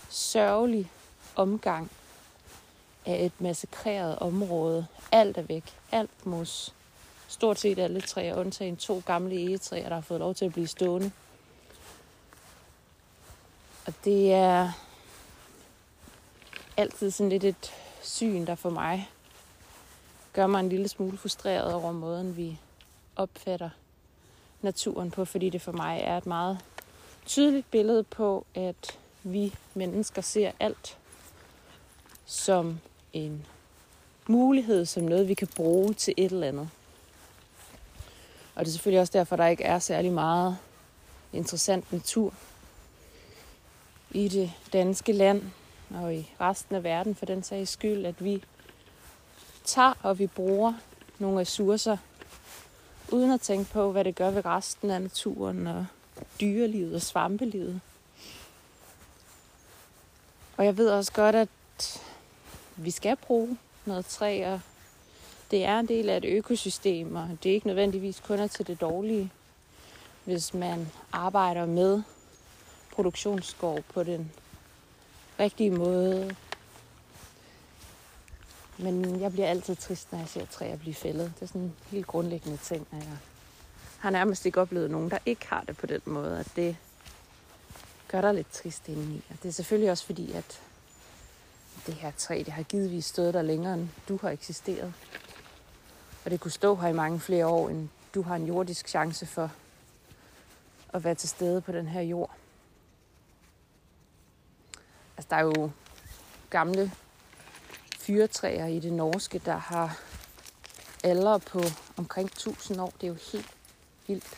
sørgelig 0.09 0.91
omgang 1.35 1.91
af 3.05 3.25
et 3.25 3.41
massakreret 3.41 4.19
område. 4.19 4.87
Alt 5.11 5.37
er 5.37 5.41
væk. 5.41 5.63
Alt 5.91 6.25
mos. 6.25 6.73
Stort 7.27 7.59
set 7.59 7.79
alle 7.79 8.01
træer, 8.01 8.35
undtagen 8.35 8.77
to 8.77 9.01
gamle 9.05 9.35
egetræer, 9.35 9.89
der 9.89 9.95
har 9.95 10.01
fået 10.01 10.19
lov 10.19 10.35
til 10.35 10.45
at 10.45 10.53
blive 10.53 10.67
stående. 10.67 11.11
Og 13.89 13.95
det 14.05 14.33
er 14.33 14.71
altid 16.77 17.11
sådan 17.11 17.29
lidt 17.29 17.43
et 17.43 17.73
syn, 18.01 18.45
der 18.45 18.55
for 18.55 18.69
mig 18.69 19.09
gør 20.33 20.47
mig 20.47 20.59
en 20.59 20.69
lille 20.69 20.87
smule 20.87 21.17
frustreret 21.17 21.73
over 21.73 21.91
måden, 21.91 22.37
vi 22.37 22.59
opfatter 23.15 23.69
naturen 24.61 25.11
på, 25.11 25.25
fordi 25.25 25.49
det 25.49 25.61
for 25.61 25.71
mig 25.71 26.01
er 26.03 26.17
et 26.17 26.25
meget 26.25 26.59
tydeligt 27.25 27.71
billede 27.71 28.03
på, 28.03 28.45
at 28.55 28.97
vi 29.23 29.55
mennesker 29.73 30.21
ser 30.21 30.51
alt 30.59 30.97
som 32.25 32.79
en 33.13 33.45
mulighed, 34.27 34.85
som 34.85 35.03
noget, 35.03 35.27
vi 35.27 35.33
kan 35.33 35.47
bruge 35.55 35.93
til 35.93 36.13
et 36.17 36.31
eller 36.31 36.47
andet. 36.47 36.69
Og 38.55 38.65
det 38.65 38.67
er 38.67 38.73
selvfølgelig 38.73 39.01
også 39.01 39.13
derfor, 39.13 39.35
der 39.35 39.47
ikke 39.47 39.63
er 39.63 39.79
særlig 39.79 40.11
meget 40.11 40.57
interessant 41.33 41.91
natur 41.91 42.33
i 44.11 44.27
det 44.27 44.51
danske 44.73 45.11
land 45.11 45.43
og 45.89 46.15
i 46.15 46.31
resten 46.41 46.75
af 46.75 46.83
verden 46.83 47.15
for 47.15 47.25
den 47.25 47.43
sags 47.43 47.71
skyld, 47.71 48.05
at 48.05 48.23
vi 48.23 48.43
tager 49.63 49.93
og 50.03 50.19
vi 50.19 50.27
bruger 50.27 50.73
nogle 51.19 51.39
ressourcer, 51.39 51.97
uden 53.11 53.31
at 53.31 53.41
tænke 53.41 53.71
på, 53.71 53.91
hvad 53.91 54.03
det 54.03 54.15
gør 54.15 54.31
ved 54.31 54.45
resten 54.45 54.91
af 54.91 55.01
naturen 55.01 55.67
og 55.67 55.85
dyrelivet 56.41 56.95
og 56.95 57.01
svampelivet. 57.01 57.81
Og 60.57 60.65
jeg 60.65 60.77
ved 60.77 60.89
også 60.89 61.11
godt, 61.11 61.35
at 61.35 61.49
vi 62.75 62.91
skal 62.91 63.15
bruge 63.15 63.57
noget 63.85 64.05
træ, 64.05 64.53
og 64.53 64.61
det 65.51 65.65
er 65.65 65.79
en 65.79 65.87
del 65.87 66.09
af 66.09 66.17
et 66.17 66.25
økosystem, 66.25 67.15
og 67.15 67.29
det 67.43 67.49
er 67.49 67.53
ikke 67.53 67.67
nødvendigvis 67.67 68.19
kun 68.19 68.49
til 68.49 68.67
det 68.67 68.81
dårlige, 68.81 69.31
hvis 70.25 70.53
man 70.53 70.91
arbejder 71.11 71.65
med 71.65 72.01
produktionsskov 72.91 73.83
på 73.93 74.03
den 74.03 74.31
rigtige 75.39 75.71
måde. 75.71 76.35
Men 78.77 79.21
jeg 79.21 79.31
bliver 79.31 79.47
altid 79.47 79.75
trist, 79.75 80.11
når 80.11 80.19
jeg 80.19 80.27
ser 80.27 80.45
træer 80.45 80.77
blive 80.77 80.93
fældet. 80.93 81.31
Det 81.35 81.41
er 81.41 81.47
sådan 81.47 81.61
en 81.61 81.75
helt 81.87 82.07
grundlæggende 82.07 82.57
ting, 82.57 82.87
at 82.91 82.97
jeg 82.97 83.17
har 83.99 84.09
nærmest 84.09 84.45
ikke 84.45 84.61
oplevet 84.61 84.91
nogen, 84.91 85.11
der 85.11 85.17
ikke 85.25 85.47
har 85.47 85.63
det 85.63 85.77
på 85.77 85.85
den 85.85 86.01
måde, 86.05 86.39
at 86.39 86.51
det 86.55 86.77
gør 88.07 88.21
dig 88.21 88.33
lidt 88.33 88.51
trist 88.51 88.87
indeni. 88.87 89.23
Og 89.29 89.35
det 89.43 89.49
er 89.49 89.53
selvfølgelig 89.53 89.91
også 89.91 90.05
fordi, 90.05 90.31
at 90.31 90.61
det 91.85 91.93
her 91.93 92.11
træ, 92.17 92.43
det 92.45 92.53
har 92.53 92.63
givetvis 92.63 93.05
stået 93.05 93.33
der 93.33 93.41
længere, 93.41 93.73
end 93.73 93.89
du 94.09 94.19
har 94.21 94.29
eksisteret. 94.29 94.93
Og 96.25 96.31
det 96.31 96.39
kunne 96.39 96.51
stå 96.51 96.75
her 96.75 96.87
i 96.87 96.93
mange 96.93 97.19
flere 97.19 97.47
år, 97.47 97.69
end 97.69 97.89
du 98.15 98.21
har 98.21 98.35
en 98.35 98.45
jordisk 98.45 98.87
chance 98.87 99.25
for 99.25 99.51
at 100.93 101.03
være 101.03 101.15
til 101.15 101.29
stede 101.29 101.61
på 101.61 101.71
den 101.71 101.87
her 101.87 102.01
jord. 102.01 102.38
Der 105.29 105.35
er 105.35 105.41
jo 105.41 105.71
gamle 106.49 106.91
fyretræer 107.99 108.65
i 108.65 108.79
det 108.79 108.93
norske, 108.93 109.41
der 109.45 109.57
har 109.57 109.99
alder 111.03 111.37
på 111.37 111.61
omkring 111.97 112.27
1000 112.27 112.81
år. 112.81 112.93
Det 113.01 113.03
er 113.03 113.11
jo 113.11 113.17
helt 113.31 113.55
vildt. 114.07 114.37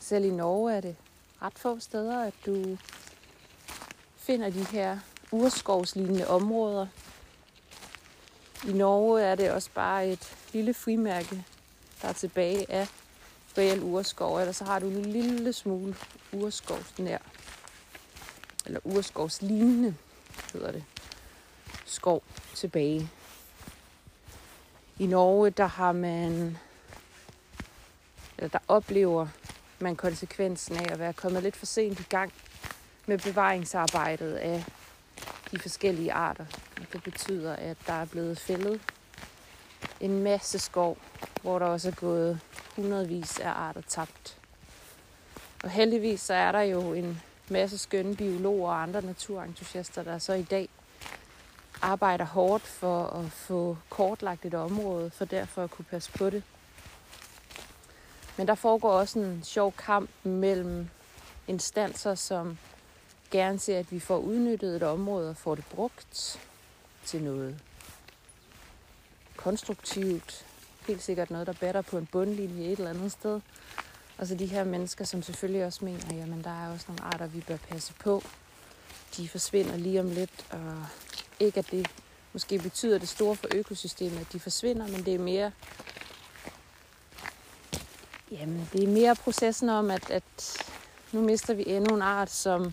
Selv 0.00 0.24
i 0.24 0.30
Norge 0.30 0.72
er 0.72 0.80
det 0.80 0.96
ret 1.42 1.58
få 1.58 1.80
steder, 1.80 2.22
at 2.22 2.34
du 2.46 2.78
finder 4.16 4.50
de 4.50 4.64
her 4.64 4.98
urskovslignende 5.30 6.28
områder. 6.28 6.86
I 8.68 8.72
Norge 8.72 9.22
er 9.22 9.34
det 9.34 9.50
også 9.50 9.70
bare 9.74 10.08
et 10.08 10.36
lille 10.52 10.74
frimærke, 10.74 11.44
der 12.02 12.08
er 12.08 12.12
tilbage 12.12 12.70
af 12.70 12.88
reel 13.58 13.82
urskov, 13.82 14.38
eller 14.38 14.52
så 14.52 14.64
har 14.64 14.78
du 14.78 14.86
en 14.86 15.04
lille 15.04 15.52
smule 15.52 15.96
urskovsnær, 16.32 17.18
eller 18.66 18.80
urskovslignende, 18.84 19.96
hedder 20.52 20.72
det, 20.72 20.84
skov 21.86 22.22
tilbage. 22.54 23.10
I 24.98 25.06
Norge, 25.06 25.50
der 25.50 25.66
har 25.66 25.92
man, 25.92 26.58
eller 28.38 28.48
der 28.48 28.58
oplever 28.68 29.26
man 29.78 29.96
konsekvensen 29.96 30.76
af 30.76 30.92
at 30.92 30.98
være 30.98 31.12
kommet 31.12 31.42
lidt 31.42 31.56
for 31.56 31.66
sent 31.66 32.00
i 32.00 32.06
gang 32.08 32.32
med 33.06 33.18
bevaringsarbejdet 33.18 34.34
af 34.34 34.64
de 35.50 35.58
forskellige 35.58 36.12
arter. 36.12 36.44
Det 36.92 37.02
betyder, 37.02 37.56
at 37.56 37.76
der 37.86 37.92
er 37.92 38.04
blevet 38.04 38.38
fældet 38.38 38.80
en 40.00 40.22
masse 40.22 40.58
skov, 40.58 40.98
hvor 41.42 41.58
der 41.58 41.66
også 41.66 41.88
er 41.88 41.92
gået 41.92 42.40
hundredvis 42.76 43.38
af 43.38 43.50
arter 43.50 43.82
tabt. 43.88 44.36
Og 45.62 45.70
heldigvis 45.70 46.20
så 46.20 46.34
er 46.34 46.52
der 46.52 46.60
jo 46.60 46.92
en 46.92 47.20
masse 47.50 47.78
skønne 47.78 48.16
biologer 48.16 48.68
og 48.68 48.82
andre 48.82 49.02
naturentusiaster, 49.02 50.02
der 50.02 50.18
så 50.18 50.32
i 50.32 50.42
dag 50.42 50.68
arbejder 51.82 52.24
hårdt 52.24 52.62
for 52.62 53.06
at 53.06 53.30
få 53.30 53.76
kortlagt 53.90 54.44
et 54.44 54.54
område, 54.54 55.10
for 55.10 55.24
derfor 55.24 55.64
at 55.64 55.70
kunne 55.70 55.84
passe 55.84 56.12
på 56.12 56.30
det. 56.30 56.42
Men 58.36 58.48
der 58.48 58.54
foregår 58.54 58.92
også 58.92 59.18
en 59.18 59.40
sjov 59.44 59.72
kamp 59.72 60.10
mellem 60.22 60.88
instanser, 61.48 62.14
som 62.14 62.58
gerne 63.30 63.58
ser, 63.58 63.78
at 63.78 63.92
vi 63.92 64.00
får 64.00 64.18
udnyttet 64.18 64.76
et 64.76 64.82
område 64.82 65.30
og 65.30 65.36
får 65.36 65.54
det 65.54 65.64
brugt 65.74 66.40
til 67.04 67.22
noget 67.22 67.60
konstruktivt. 69.36 70.46
Helt 70.86 71.02
sikkert 71.02 71.30
noget, 71.30 71.46
der 71.46 71.52
batter 71.52 71.82
på 71.82 71.98
en 71.98 72.06
bundlinje 72.06 72.64
et 72.64 72.78
eller 72.78 72.90
andet 72.90 73.12
sted. 73.12 73.40
Og 74.20 74.26
så 74.26 74.34
de 74.34 74.46
her 74.46 74.64
mennesker, 74.64 75.04
som 75.04 75.22
selvfølgelig 75.22 75.64
også 75.66 75.84
mener, 75.84 76.14
jamen 76.14 76.44
der 76.44 76.64
er 76.64 76.72
også 76.72 76.84
nogle 76.88 77.02
arter, 77.04 77.26
vi 77.26 77.40
bør 77.40 77.56
passe 77.56 77.94
på. 77.94 78.22
De 79.16 79.28
forsvinder 79.28 79.76
lige 79.76 80.00
om 80.00 80.10
lidt, 80.10 80.46
og 80.50 80.86
ikke 81.40 81.58
at 81.58 81.70
det 81.70 81.86
måske 82.32 82.58
betyder 82.58 82.98
det 82.98 83.08
store 83.08 83.36
for 83.36 83.48
økosystemet, 83.54 84.20
at 84.20 84.32
de 84.32 84.40
forsvinder, 84.40 84.88
men 84.88 85.04
det 85.04 85.14
er 85.14 85.18
mere 85.18 85.52
Jamen, 88.30 88.68
det 88.72 88.84
er 88.84 88.88
mere 88.88 89.16
processen 89.16 89.68
om, 89.68 89.90
at, 89.90 90.10
at 90.10 90.56
nu 91.12 91.20
mister 91.20 91.54
vi 91.54 91.64
endnu 91.66 91.94
en 91.94 92.02
art, 92.02 92.30
som 92.30 92.72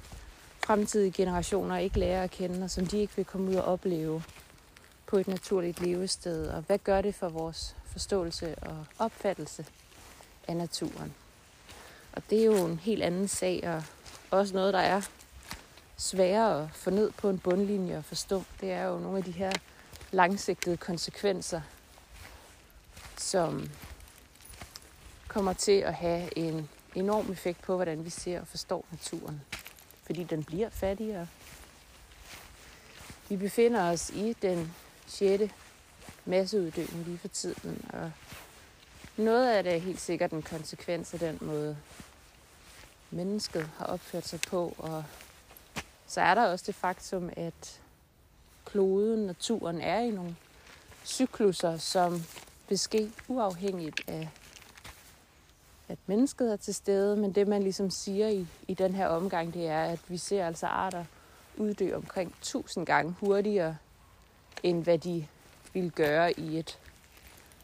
fremtidige 0.65 1.11
generationer 1.11 1.77
ikke 1.77 1.99
lærer 1.99 2.23
at 2.23 2.31
kende, 2.31 2.63
og 2.63 2.71
som 2.71 2.85
de 2.85 2.97
ikke 2.97 3.15
vil 3.15 3.25
komme 3.25 3.51
ud 3.51 3.55
og 3.55 3.63
opleve 3.63 4.23
på 5.05 5.17
et 5.17 5.27
naturligt 5.27 5.81
levested. 5.81 6.47
Og 6.47 6.61
hvad 6.61 6.77
gør 6.79 7.01
det 7.01 7.15
for 7.15 7.29
vores 7.29 7.75
forståelse 7.85 8.55
og 8.55 8.85
opfattelse 8.99 9.65
af 10.47 10.57
naturen? 10.57 11.13
Og 12.17 12.23
det 12.29 12.41
er 12.41 12.45
jo 12.45 12.65
en 12.65 12.79
helt 12.79 13.03
anden 13.03 13.27
sag, 13.27 13.69
og 13.69 13.83
også 14.31 14.53
noget, 14.53 14.73
der 14.73 14.79
er 14.79 15.01
sværere 15.97 16.63
at 16.63 16.69
få 16.73 16.89
ned 16.89 17.11
på 17.11 17.29
en 17.29 17.39
bundlinje 17.39 17.97
og 17.97 18.05
forstå. 18.05 18.43
Det 18.61 18.71
er 18.71 18.83
jo 18.83 18.99
nogle 18.99 19.17
af 19.17 19.23
de 19.23 19.31
her 19.31 19.51
langsigtede 20.11 20.77
konsekvenser, 20.77 21.61
som 23.17 23.69
kommer 25.27 25.53
til 25.53 25.71
at 25.71 25.93
have 25.93 26.37
en 26.37 26.69
enorm 26.95 27.31
effekt 27.31 27.61
på, 27.61 27.75
hvordan 27.75 28.05
vi 28.05 28.09
ser 28.09 28.41
og 28.41 28.47
forstår 28.47 28.85
naturen. 28.91 29.41
Fordi 30.05 30.23
den 30.23 30.43
bliver 30.43 30.69
fattigere. 30.69 31.27
Vi 33.29 33.35
befinder 33.35 33.91
os 33.91 34.09
i 34.09 34.35
den 34.41 34.73
6. 35.07 35.53
masseuddøen 36.25 37.03
lige 37.05 37.17
for 37.17 37.27
tiden, 37.27 37.85
og 37.93 38.11
noget 39.17 39.49
af 39.49 39.63
det 39.63 39.75
er 39.75 39.79
helt 39.79 40.01
sikkert 40.01 40.31
en 40.31 40.41
konsekvens 40.41 41.13
af 41.13 41.19
den 41.19 41.37
måde, 41.41 41.77
mennesket 43.11 43.69
har 43.77 43.85
opført 43.85 44.27
sig 44.27 44.39
på. 44.47 44.75
Og 44.77 45.03
så 46.07 46.21
er 46.21 46.35
der 46.35 46.45
også 46.45 46.63
det 46.67 46.75
faktum, 46.75 47.29
at 47.35 47.81
kloden, 48.65 49.25
naturen, 49.25 49.81
er 49.81 49.99
i 49.99 50.11
nogle 50.11 50.35
cykluser, 51.05 51.77
som 51.77 52.23
vil 52.69 52.79
ske 52.79 53.11
uafhængigt 53.27 54.01
af 54.07 54.29
at 55.89 55.97
mennesket 56.07 56.51
er 56.51 56.55
til 56.55 56.75
stede, 56.75 57.15
men 57.15 57.31
det 57.31 57.47
man 57.47 57.63
ligesom 57.63 57.89
siger 57.89 58.27
i, 58.27 58.47
i 58.67 58.73
den 58.73 58.95
her 58.95 59.07
omgang, 59.07 59.53
det 59.53 59.67
er, 59.67 59.83
at 59.83 59.99
vi 60.07 60.17
ser 60.17 60.47
altså 60.47 60.67
arter 60.67 61.05
uddø 61.57 61.95
omkring 61.95 62.29
1000 62.29 62.85
gange 62.85 63.15
hurtigere, 63.19 63.77
end 64.63 64.83
hvad 64.83 64.97
de 64.97 65.27
ville 65.73 65.89
gøre 65.89 66.39
i 66.39 66.59
et 66.59 66.79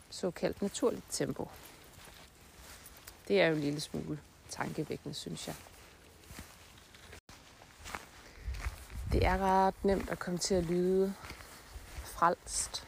såkaldt 0.10 0.62
naturligt 0.62 1.06
tempo. 1.10 1.49
Det 3.27 3.41
er 3.41 3.47
jo 3.47 3.56
en 3.56 3.62
lille 3.62 3.79
smule 3.79 4.19
tankevækkende, 4.55 5.15
synes 5.15 5.47
jeg. 5.47 5.55
Det 9.11 9.25
er 9.25 9.37
ret 9.37 9.85
nemt 9.85 10.09
at 10.09 10.19
komme 10.19 10.39
til 10.39 10.55
at 10.55 10.63
lyde 10.63 11.13
frelst 12.03 12.87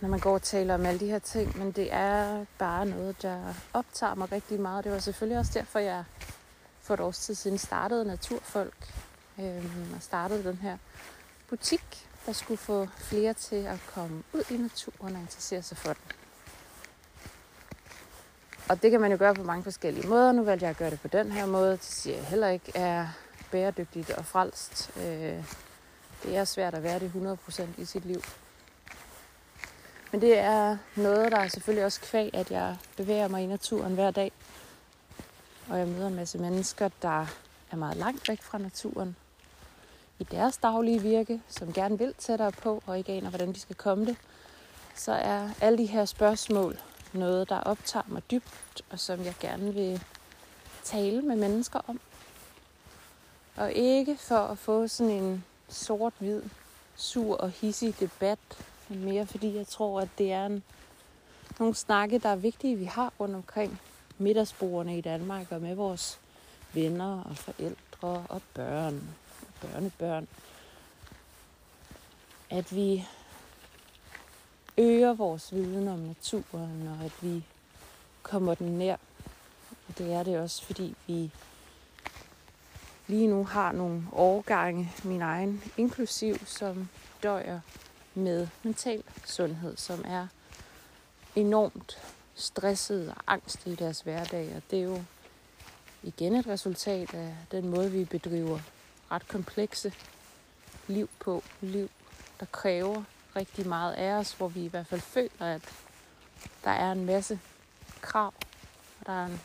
når 0.00 0.08
man 0.08 0.20
går 0.20 0.34
og 0.34 0.42
taler 0.42 0.74
om 0.74 0.86
alle 0.86 1.00
de 1.00 1.06
her 1.06 1.18
ting, 1.18 1.58
men 1.58 1.72
det 1.72 1.88
er 1.92 2.44
bare 2.58 2.86
noget, 2.86 3.22
der 3.22 3.54
optager 3.72 4.14
mig 4.14 4.32
rigtig 4.32 4.60
meget. 4.60 4.84
Det 4.84 4.92
var 4.92 4.98
selvfølgelig 4.98 5.38
også 5.38 5.52
derfor, 5.54 5.78
jeg 5.78 6.04
for 6.80 6.94
et 6.94 7.00
års 7.00 7.18
tid 7.18 7.34
siden 7.34 7.58
startede 7.58 8.04
Naturfolk 8.04 8.94
øh, 9.38 9.64
og 9.96 10.02
startede 10.02 10.44
den 10.44 10.56
her 10.56 10.78
butik, 11.48 12.08
der 12.26 12.32
skulle 12.32 12.58
få 12.58 12.86
flere 12.96 13.32
til 13.32 13.56
at 13.56 13.80
komme 13.94 14.22
ud 14.32 14.42
i 14.50 14.56
naturen 14.56 15.16
og 15.16 15.20
interessere 15.20 15.62
sig 15.62 15.76
for 15.76 15.92
den. 15.92 16.02
Og 18.68 18.82
det 18.82 18.90
kan 18.90 19.00
man 19.00 19.12
jo 19.12 19.18
gøre 19.18 19.34
på 19.34 19.42
mange 19.42 19.62
forskellige 19.62 20.08
måder. 20.08 20.32
Nu 20.32 20.42
valgte 20.42 20.64
jeg 20.64 20.70
at 20.70 20.76
gøre 20.76 20.90
det 20.90 21.00
på 21.00 21.08
den 21.08 21.32
her 21.32 21.46
måde. 21.46 21.72
Det 21.72 21.82
siger 21.82 22.16
jeg 22.16 22.24
heller 22.24 22.48
ikke 22.48 22.72
er 22.74 23.06
bæredygtigt 23.50 24.10
og 24.10 24.24
frelst. 24.24 24.90
Øh, 24.96 25.44
det 26.22 26.36
er 26.36 26.44
svært 26.44 26.74
at 26.74 26.82
være 26.82 26.98
det 26.98 27.38
100% 27.48 27.62
i 27.78 27.84
sit 27.84 28.04
liv. 28.04 28.22
Men 30.12 30.20
det 30.20 30.38
er 30.38 30.76
noget, 30.96 31.32
der 31.32 31.38
er 31.38 31.48
selvfølgelig 31.48 31.84
også 31.84 32.00
kvæg, 32.00 32.30
at 32.34 32.50
jeg 32.50 32.76
bevæger 32.96 33.28
mig 33.28 33.42
i 33.42 33.46
naturen 33.46 33.94
hver 33.94 34.10
dag. 34.10 34.32
Og 35.68 35.78
jeg 35.78 35.88
møder 35.88 36.06
en 36.06 36.14
masse 36.14 36.38
mennesker, 36.38 36.88
der 37.02 37.26
er 37.70 37.76
meget 37.76 37.96
langt 37.96 38.28
væk 38.28 38.42
fra 38.42 38.58
naturen 38.58 39.16
i 40.18 40.24
deres 40.24 40.56
daglige 40.56 41.02
virke, 41.02 41.40
som 41.48 41.72
gerne 41.72 41.98
vil 41.98 42.14
tættere 42.18 42.52
på 42.52 42.82
og 42.86 42.98
ikke 42.98 43.12
aner, 43.12 43.28
hvordan 43.28 43.52
de 43.52 43.60
skal 43.60 43.76
komme 43.76 44.06
det. 44.06 44.16
Så 44.94 45.12
er 45.12 45.50
alle 45.60 45.78
de 45.78 45.86
her 45.86 46.04
spørgsmål 46.04 46.78
noget, 47.12 47.48
der 47.48 47.60
optager 47.60 48.04
mig 48.08 48.22
dybt, 48.30 48.82
og 48.90 49.00
som 49.00 49.24
jeg 49.24 49.34
gerne 49.40 49.74
vil 49.74 50.02
tale 50.84 51.22
med 51.22 51.36
mennesker 51.36 51.80
om. 51.86 52.00
Og 53.56 53.72
ikke 53.72 54.16
for 54.16 54.38
at 54.38 54.58
få 54.58 54.88
sådan 54.88 55.12
en 55.12 55.44
sort-hvid, 55.68 56.42
sur 56.96 57.36
og 57.36 57.50
hissig 57.50 58.00
debat 58.00 58.38
men 58.88 59.04
mere 59.04 59.26
fordi 59.26 59.56
jeg 59.56 59.66
tror, 59.66 60.00
at 60.00 60.08
det 60.18 60.32
er 60.32 60.46
en, 60.46 60.62
nogle 61.58 61.74
snakke, 61.74 62.18
der 62.18 62.28
er 62.28 62.36
vigtige, 62.36 62.76
vi 62.76 62.84
har 62.84 63.12
rundt 63.20 63.34
omkring 63.34 63.80
middagsbordene 64.18 64.98
i 64.98 65.00
Danmark 65.00 65.52
og 65.52 65.60
med 65.60 65.74
vores 65.74 66.20
venner 66.72 67.22
og 67.22 67.36
forældre 67.36 68.24
og 68.28 68.42
børn 68.54 69.02
og 69.40 69.68
børnebørn. 69.68 70.28
At 72.50 72.76
vi 72.76 73.06
øger 74.78 75.14
vores 75.14 75.54
viden 75.54 75.88
om 75.88 75.98
naturen, 75.98 76.88
og 76.88 77.04
at 77.04 77.12
vi 77.20 77.44
kommer 78.22 78.54
den 78.54 78.78
nær. 78.78 78.96
Og 79.88 79.98
det 79.98 80.12
er 80.12 80.22
det 80.22 80.38
også, 80.38 80.64
fordi 80.64 80.96
vi 81.06 81.30
lige 83.06 83.26
nu 83.26 83.44
har 83.44 83.72
nogle 83.72 84.02
årgange, 84.12 84.92
min 85.04 85.22
egen 85.22 85.62
inklusiv, 85.76 86.38
som 86.46 86.88
døjer 87.22 87.60
med 88.14 88.48
mental 88.62 89.02
sundhed, 89.24 89.76
som 89.76 90.04
er 90.06 90.26
enormt 91.36 91.98
stresset 92.34 93.08
og 93.10 93.16
angst 93.26 93.66
i 93.66 93.74
deres 93.74 94.00
hverdag. 94.00 94.56
Og 94.56 94.62
det 94.70 94.78
er 94.78 94.82
jo 94.84 95.02
igen 96.02 96.36
et 96.36 96.46
resultat 96.46 97.14
af 97.14 97.36
den 97.50 97.68
måde, 97.68 97.90
vi 97.90 98.04
bedriver 98.04 98.58
ret 99.10 99.28
komplekse 99.28 99.92
liv 100.86 101.08
på. 101.20 101.42
Liv, 101.60 101.88
der 102.40 102.46
kræver 102.46 103.02
rigtig 103.36 103.66
meget 103.68 103.92
af 103.92 104.12
os, 104.12 104.32
hvor 104.32 104.48
vi 104.48 104.64
i 104.64 104.68
hvert 104.68 104.86
fald 104.86 105.00
føler, 105.00 105.54
at 105.54 105.62
der 106.64 106.70
er 106.70 106.92
en 106.92 107.04
masse 107.04 107.40
krav, 108.00 108.34
og 109.00 109.06
der 109.06 109.12
er 109.12 109.26
en, 109.26 109.40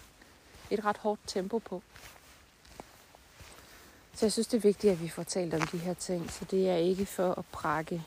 et 0.71 0.85
ret 0.85 0.97
hårdt 0.97 1.19
tempo 1.27 1.59
på. 1.59 1.81
Så 4.13 4.25
jeg 4.25 4.31
synes, 4.31 4.47
det 4.47 4.57
er 4.57 4.61
vigtigt, 4.61 4.93
at 4.93 5.01
vi 5.01 5.09
får 5.09 5.23
talt 5.23 5.53
om 5.53 5.61
de 5.61 5.77
her 5.77 5.93
ting. 5.93 6.31
Så 6.31 6.45
det 6.45 6.69
er 6.69 6.75
ikke 6.75 7.05
for 7.05 7.33
at 7.33 7.45
prakke 7.51 8.03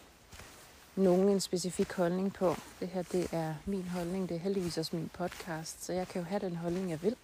nogen 0.97 1.29
en 1.29 1.41
specifik 1.41 1.93
holdning 1.93 2.33
på. 2.33 2.57
Det 2.81 2.89
her, 2.89 3.03
det 3.03 3.29
er 3.33 3.55
min 3.65 3.89
holdning. 3.89 4.29
Det 4.29 4.35
er 4.35 4.39
heldigvis 4.39 4.79
også 4.79 4.97
min 4.97 5.11
podcast, 5.15 5.85
så 5.85 5.93
jeg 5.93 6.09
kan 6.09 6.23
jo 6.23 6.27
have 6.29 6.41
den 6.41 6.57
holdning, 6.57 6.91
jeg 6.91 7.03
vil. 7.03 7.17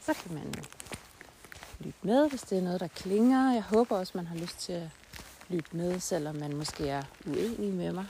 Så 0.00 0.14
kan 0.14 0.34
man 0.34 0.54
lytte 1.80 1.98
med, 2.02 2.28
hvis 2.28 2.42
det 2.42 2.58
er 2.58 2.62
noget, 2.62 2.80
der 2.80 2.88
klinger. 2.88 3.52
Jeg 3.52 3.62
håber 3.62 3.96
også, 3.96 4.12
man 4.16 4.26
har 4.26 4.36
lyst 4.36 4.58
til 4.58 4.72
at 4.72 4.88
lytte 5.48 5.76
med, 5.76 6.00
selvom 6.00 6.36
man 6.36 6.56
måske 6.56 6.88
er 6.88 7.02
uenig 7.26 7.72
med 7.72 7.92
mig. 7.92 8.06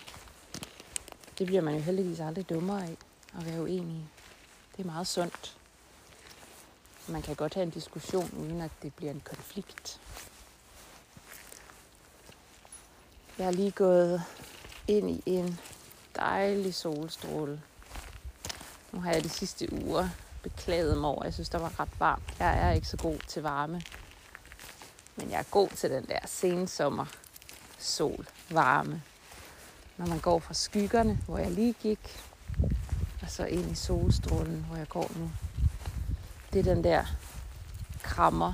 Det 1.38 1.46
bliver 1.46 1.62
man 1.62 1.74
jo 1.74 1.80
heldigvis 1.80 2.20
aldrig 2.20 2.48
dummere 2.48 2.82
af 2.82 2.96
at 3.38 3.46
være 3.46 3.62
uenig. 3.62 4.08
Det 4.76 4.82
er 4.82 4.86
meget 4.86 5.06
sundt. 5.06 5.56
Man 7.08 7.22
kan 7.22 7.34
godt 7.34 7.54
have 7.54 7.62
en 7.62 7.70
diskussion, 7.70 8.30
uden 8.38 8.60
at 8.60 8.70
det 8.82 8.94
bliver 8.94 9.12
en 9.12 9.22
konflikt. 9.24 10.00
Jeg 13.38 13.46
er 13.46 13.50
lige 13.50 13.70
gået 13.70 14.22
ind 14.88 15.10
i 15.10 15.22
en 15.26 15.60
dejlig 16.16 16.74
solstråle. 16.74 17.62
Nu 18.92 19.00
har 19.00 19.12
jeg 19.12 19.24
de 19.24 19.28
sidste 19.28 19.72
uger 19.72 20.08
beklaget 20.42 20.98
mig 20.98 21.10
over. 21.10 21.24
Jeg 21.24 21.34
synes, 21.34 21.48
der 21.48 21.58
var 21.58 21.80
ret 21.80 22.00
varmt. 22.00 22.34
Jeg 22.38 22.68
er 22.68 22.72
ikke 22.72 22.88
så 22.88 22.96
god 22.96 23.18
til 23.28 23.42
varme. 23.42 23.82
Men 25.16 25.30
jeg 25.30 25.38
er 25.38 25.44
god 25.50 25.68
til 25.68 25.90
den 25.90 26.06
der 26.06 26.18
sensommer 26.26 27.06
sol, 27.84 28.26
varme. 28.50 29.02
Når 29.96 30.06
man 30.06 30.18
går 30.18 30.38
fra 30.38 30.54
skyggerne, 30.54 31.18
hvor 31.26 31.38
jeg 31.38 31.50
lige 31.50 31.72
gik, 31.72 32.20
og 33.22 33.30
så 33.30 33.44
ind 33.44 33.70
i 33.70 33.74
solstrålen, 33.74 34.64
hvor 34.68 34.76
jeg 34.76 34.88
går 34.88 35.10
nu. 35.16 35.30
Det 36.52 36.58
er 36.58 36.74
den 36.74 36.84
der 36.84 37.04
krammer, 38.02 38.52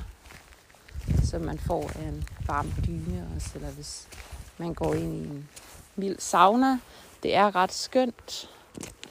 som 1.23 1.41
man 1.43 1.59
får 1.59 1.91
af 1.95 2.03
en 2.03 2.29
varm 2.47 2.73
dyne 2.87 3.29
også, 3.37 3.51
eller 3.55 3.71
hvis 3.71 4.09
man 4.59 4.75
går 4.75 4.95
ind 4.95 5.15
i 5.15 5.29
en 5.29 5.49
mild 5.97 6.19
sauna. 6.19 6.79
Det 7.23 7.35
er 7.35 7.57
ret 7.57 7.73
skønt, 7.73 8.51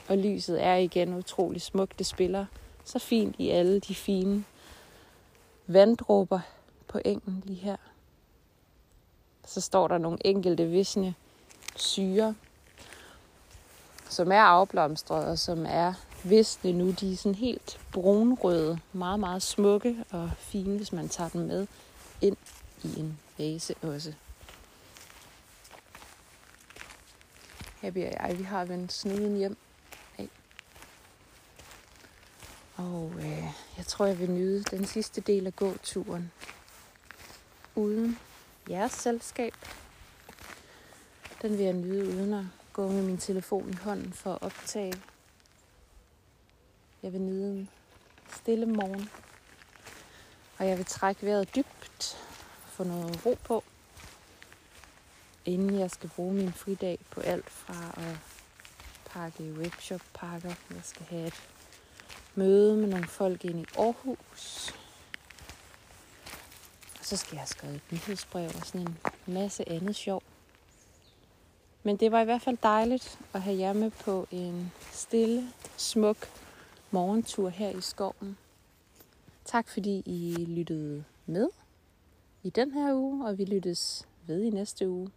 og 0.08 0.18
lyset 0.18 0.64
er 0.64 0.74
igen 0.74 1.14
utrolig 1.14 1.62
smukt. 1.62 1.98
Det 1.98 2.06
spiller 2.06 2.46
så 2.84 2.98
fint 2.98 3.36
i 3.38 3.50
alle 3.50 3.80
de 3.80 3.94
fine 3.94 4.44
vanddråber 5.66 6.40
på 6.88 7.00
engen 7.04 7.42
lige 7.46 7.60
her. 7.60 7.76
Så 9.50 9.60
står 9.60 9.88
der 9.88 9.98
nogle 9.98 10.18
enkelte 10.26 10.66
visne 10.66 11.14
syre, 11.76 12.34
som 14.08 14.32
er 14.32 14.40
afblomstret 14.40 15.24
og 15.26 15.38
som 15.38 15.66
er 15.68 15.94
visne 16.24 16.72
nu. 16.72 16.90
De 16.90 17.12
er 17.12 17.16
sådan 17.16 17.34
helt 17.34 17.80
brunrøde, 17.92 18.78
meget, 18.92 19.20
meget 19.20 19.42
smukke 19.42 20.04
og 20.10 20.30
fine, 20.38 20.76
hvis 20.76 20.92
man 20.92 21.08
tager 21.08 21.30
dem 21.30 21.40
med 21.40 21.66
ind 22.20 22.36
i 22.82 23.00
en 23.00 23.18
vase 23.38 23.74
også. 23.82 24.12
Her 27.82 27.90
bliver 27.90 28.26
jeg, 28.26 28.38
vi 28.38 28.42
har 28.42 28.64
vendt 28.64 28.92
snuden 28.92 29.36
hjem 29.36 29.56
af. 30.18 30.28
Og 32.76 33.12
øh, 33.18 33.44
jeg 33.76 33.86
tror, 33.86 34.06
jeg 34.06 34.18
vil 34.18 34.30
nyde 34.30 34.62
den 34.62 34.86
sidste 34.86 35.20
del 35.20 35.46
af 35.46 35.56
gåturen 35.56 36.32
uden 37.74 38.18
jeres 38.70 38.92
selskab. 38.92 39.54
Den 41.42 41.58
vil 41.58 41.64
jeg 41.64 41.72
nyde 41.72 42.08
uden 42.08 42.34
at 42.34 42.44
gå 42.72 42.88
med 42.88 43.02
min 43.02 43.18
telefon 43.18 43.70
i 43.70 43.76
hånden 43.76 44.12
for 44.12 44.32
at 44.32 44.42
optage. 44.42 44.94
Jeg 47.02 47.12
vil 47.12 47.20
nyde 47.20 47.50
en 47.50 47.68
stille 48.36 48.66
morgen. 48.66 49.10
Og 50.58 50.68
jeg 50.68 50.78
vil 50.78 50.84
trække 50.84 51.26
vejret 51.26 51.54
dybt 51.54 52.18
og 52.62 52.68
få 52.68 52.84
noget 52.84 53.26
ro 53.26 53.38
på, 53.44 53.64
inden 55.44 55.78
jeg 55.78 55.90
skal 55.90 56.10
bruge 56.16 56.34
min 56.34 56.52
fridag 56.52 56.98
på 57.10 57.20
alt 57.20 57.50
fra 57.50 57.94
at 57.96 58.18
pakke 59.04 59.52
webshop-pakker. 59.52 60.54
Jeg 60.70 60.82
skal 60.84 61.06
have 61.06 61.26
et 61.26 61.42
møde 62.34 62.76
med 62.76 62.88
nogle 62.88 63.06
folk 63.06 63.44
ind 63.44 63.60
i 63.60 63.66
Aarhus 63.78 64.74
så 67.10 67.16
skal 67.16 67.34
jeg 67.34 67.40
have 67.40 67.46
skrevet 67.46 67.74
et 67.76 67.92
nyhedsbrev 67.92 68.46
og 68.46 68.66
sådan 68.66 68.80
en 68.80 68.98
masse 69.26 69.68
andet 69.68 69.96
sjov. 69.96 70.22
Men 71.82 71.96
det 71.96 72.12
var 72.12 72.20
i 72.20 72.24
hvert 72.24 72.42
fald 72.42 72.58
dejligt 72.62 73.18
at 73.32 73.42
have 73.42 73.58
jer 73.58 73.72
med 73.72 73.90
på 73.90 74.26
en 74.30 74.72
stille, 74.92 75.48
smuk 75.76 76.16
morgentur 76.90 77.48
her 77.48 77.70
i 77.70 77.80
skoven. 77.80 78.38
Tak 79.44 79.68
fordi 79.68 80.02
I 80.06 80.44
lyttede 80.48 81.04
med 81.26 81.48
i 82.42 82.50
den 82.50 82.72
her 82.72 82.94
uge, 82.94 83.26
og 83.26 83.38
vi 83.38 83.44
lyttes 83.44 84.06
ved 84.26 84.42
i 84.42 84.50
næste 84.50 84.88
uge. 84.88 85.10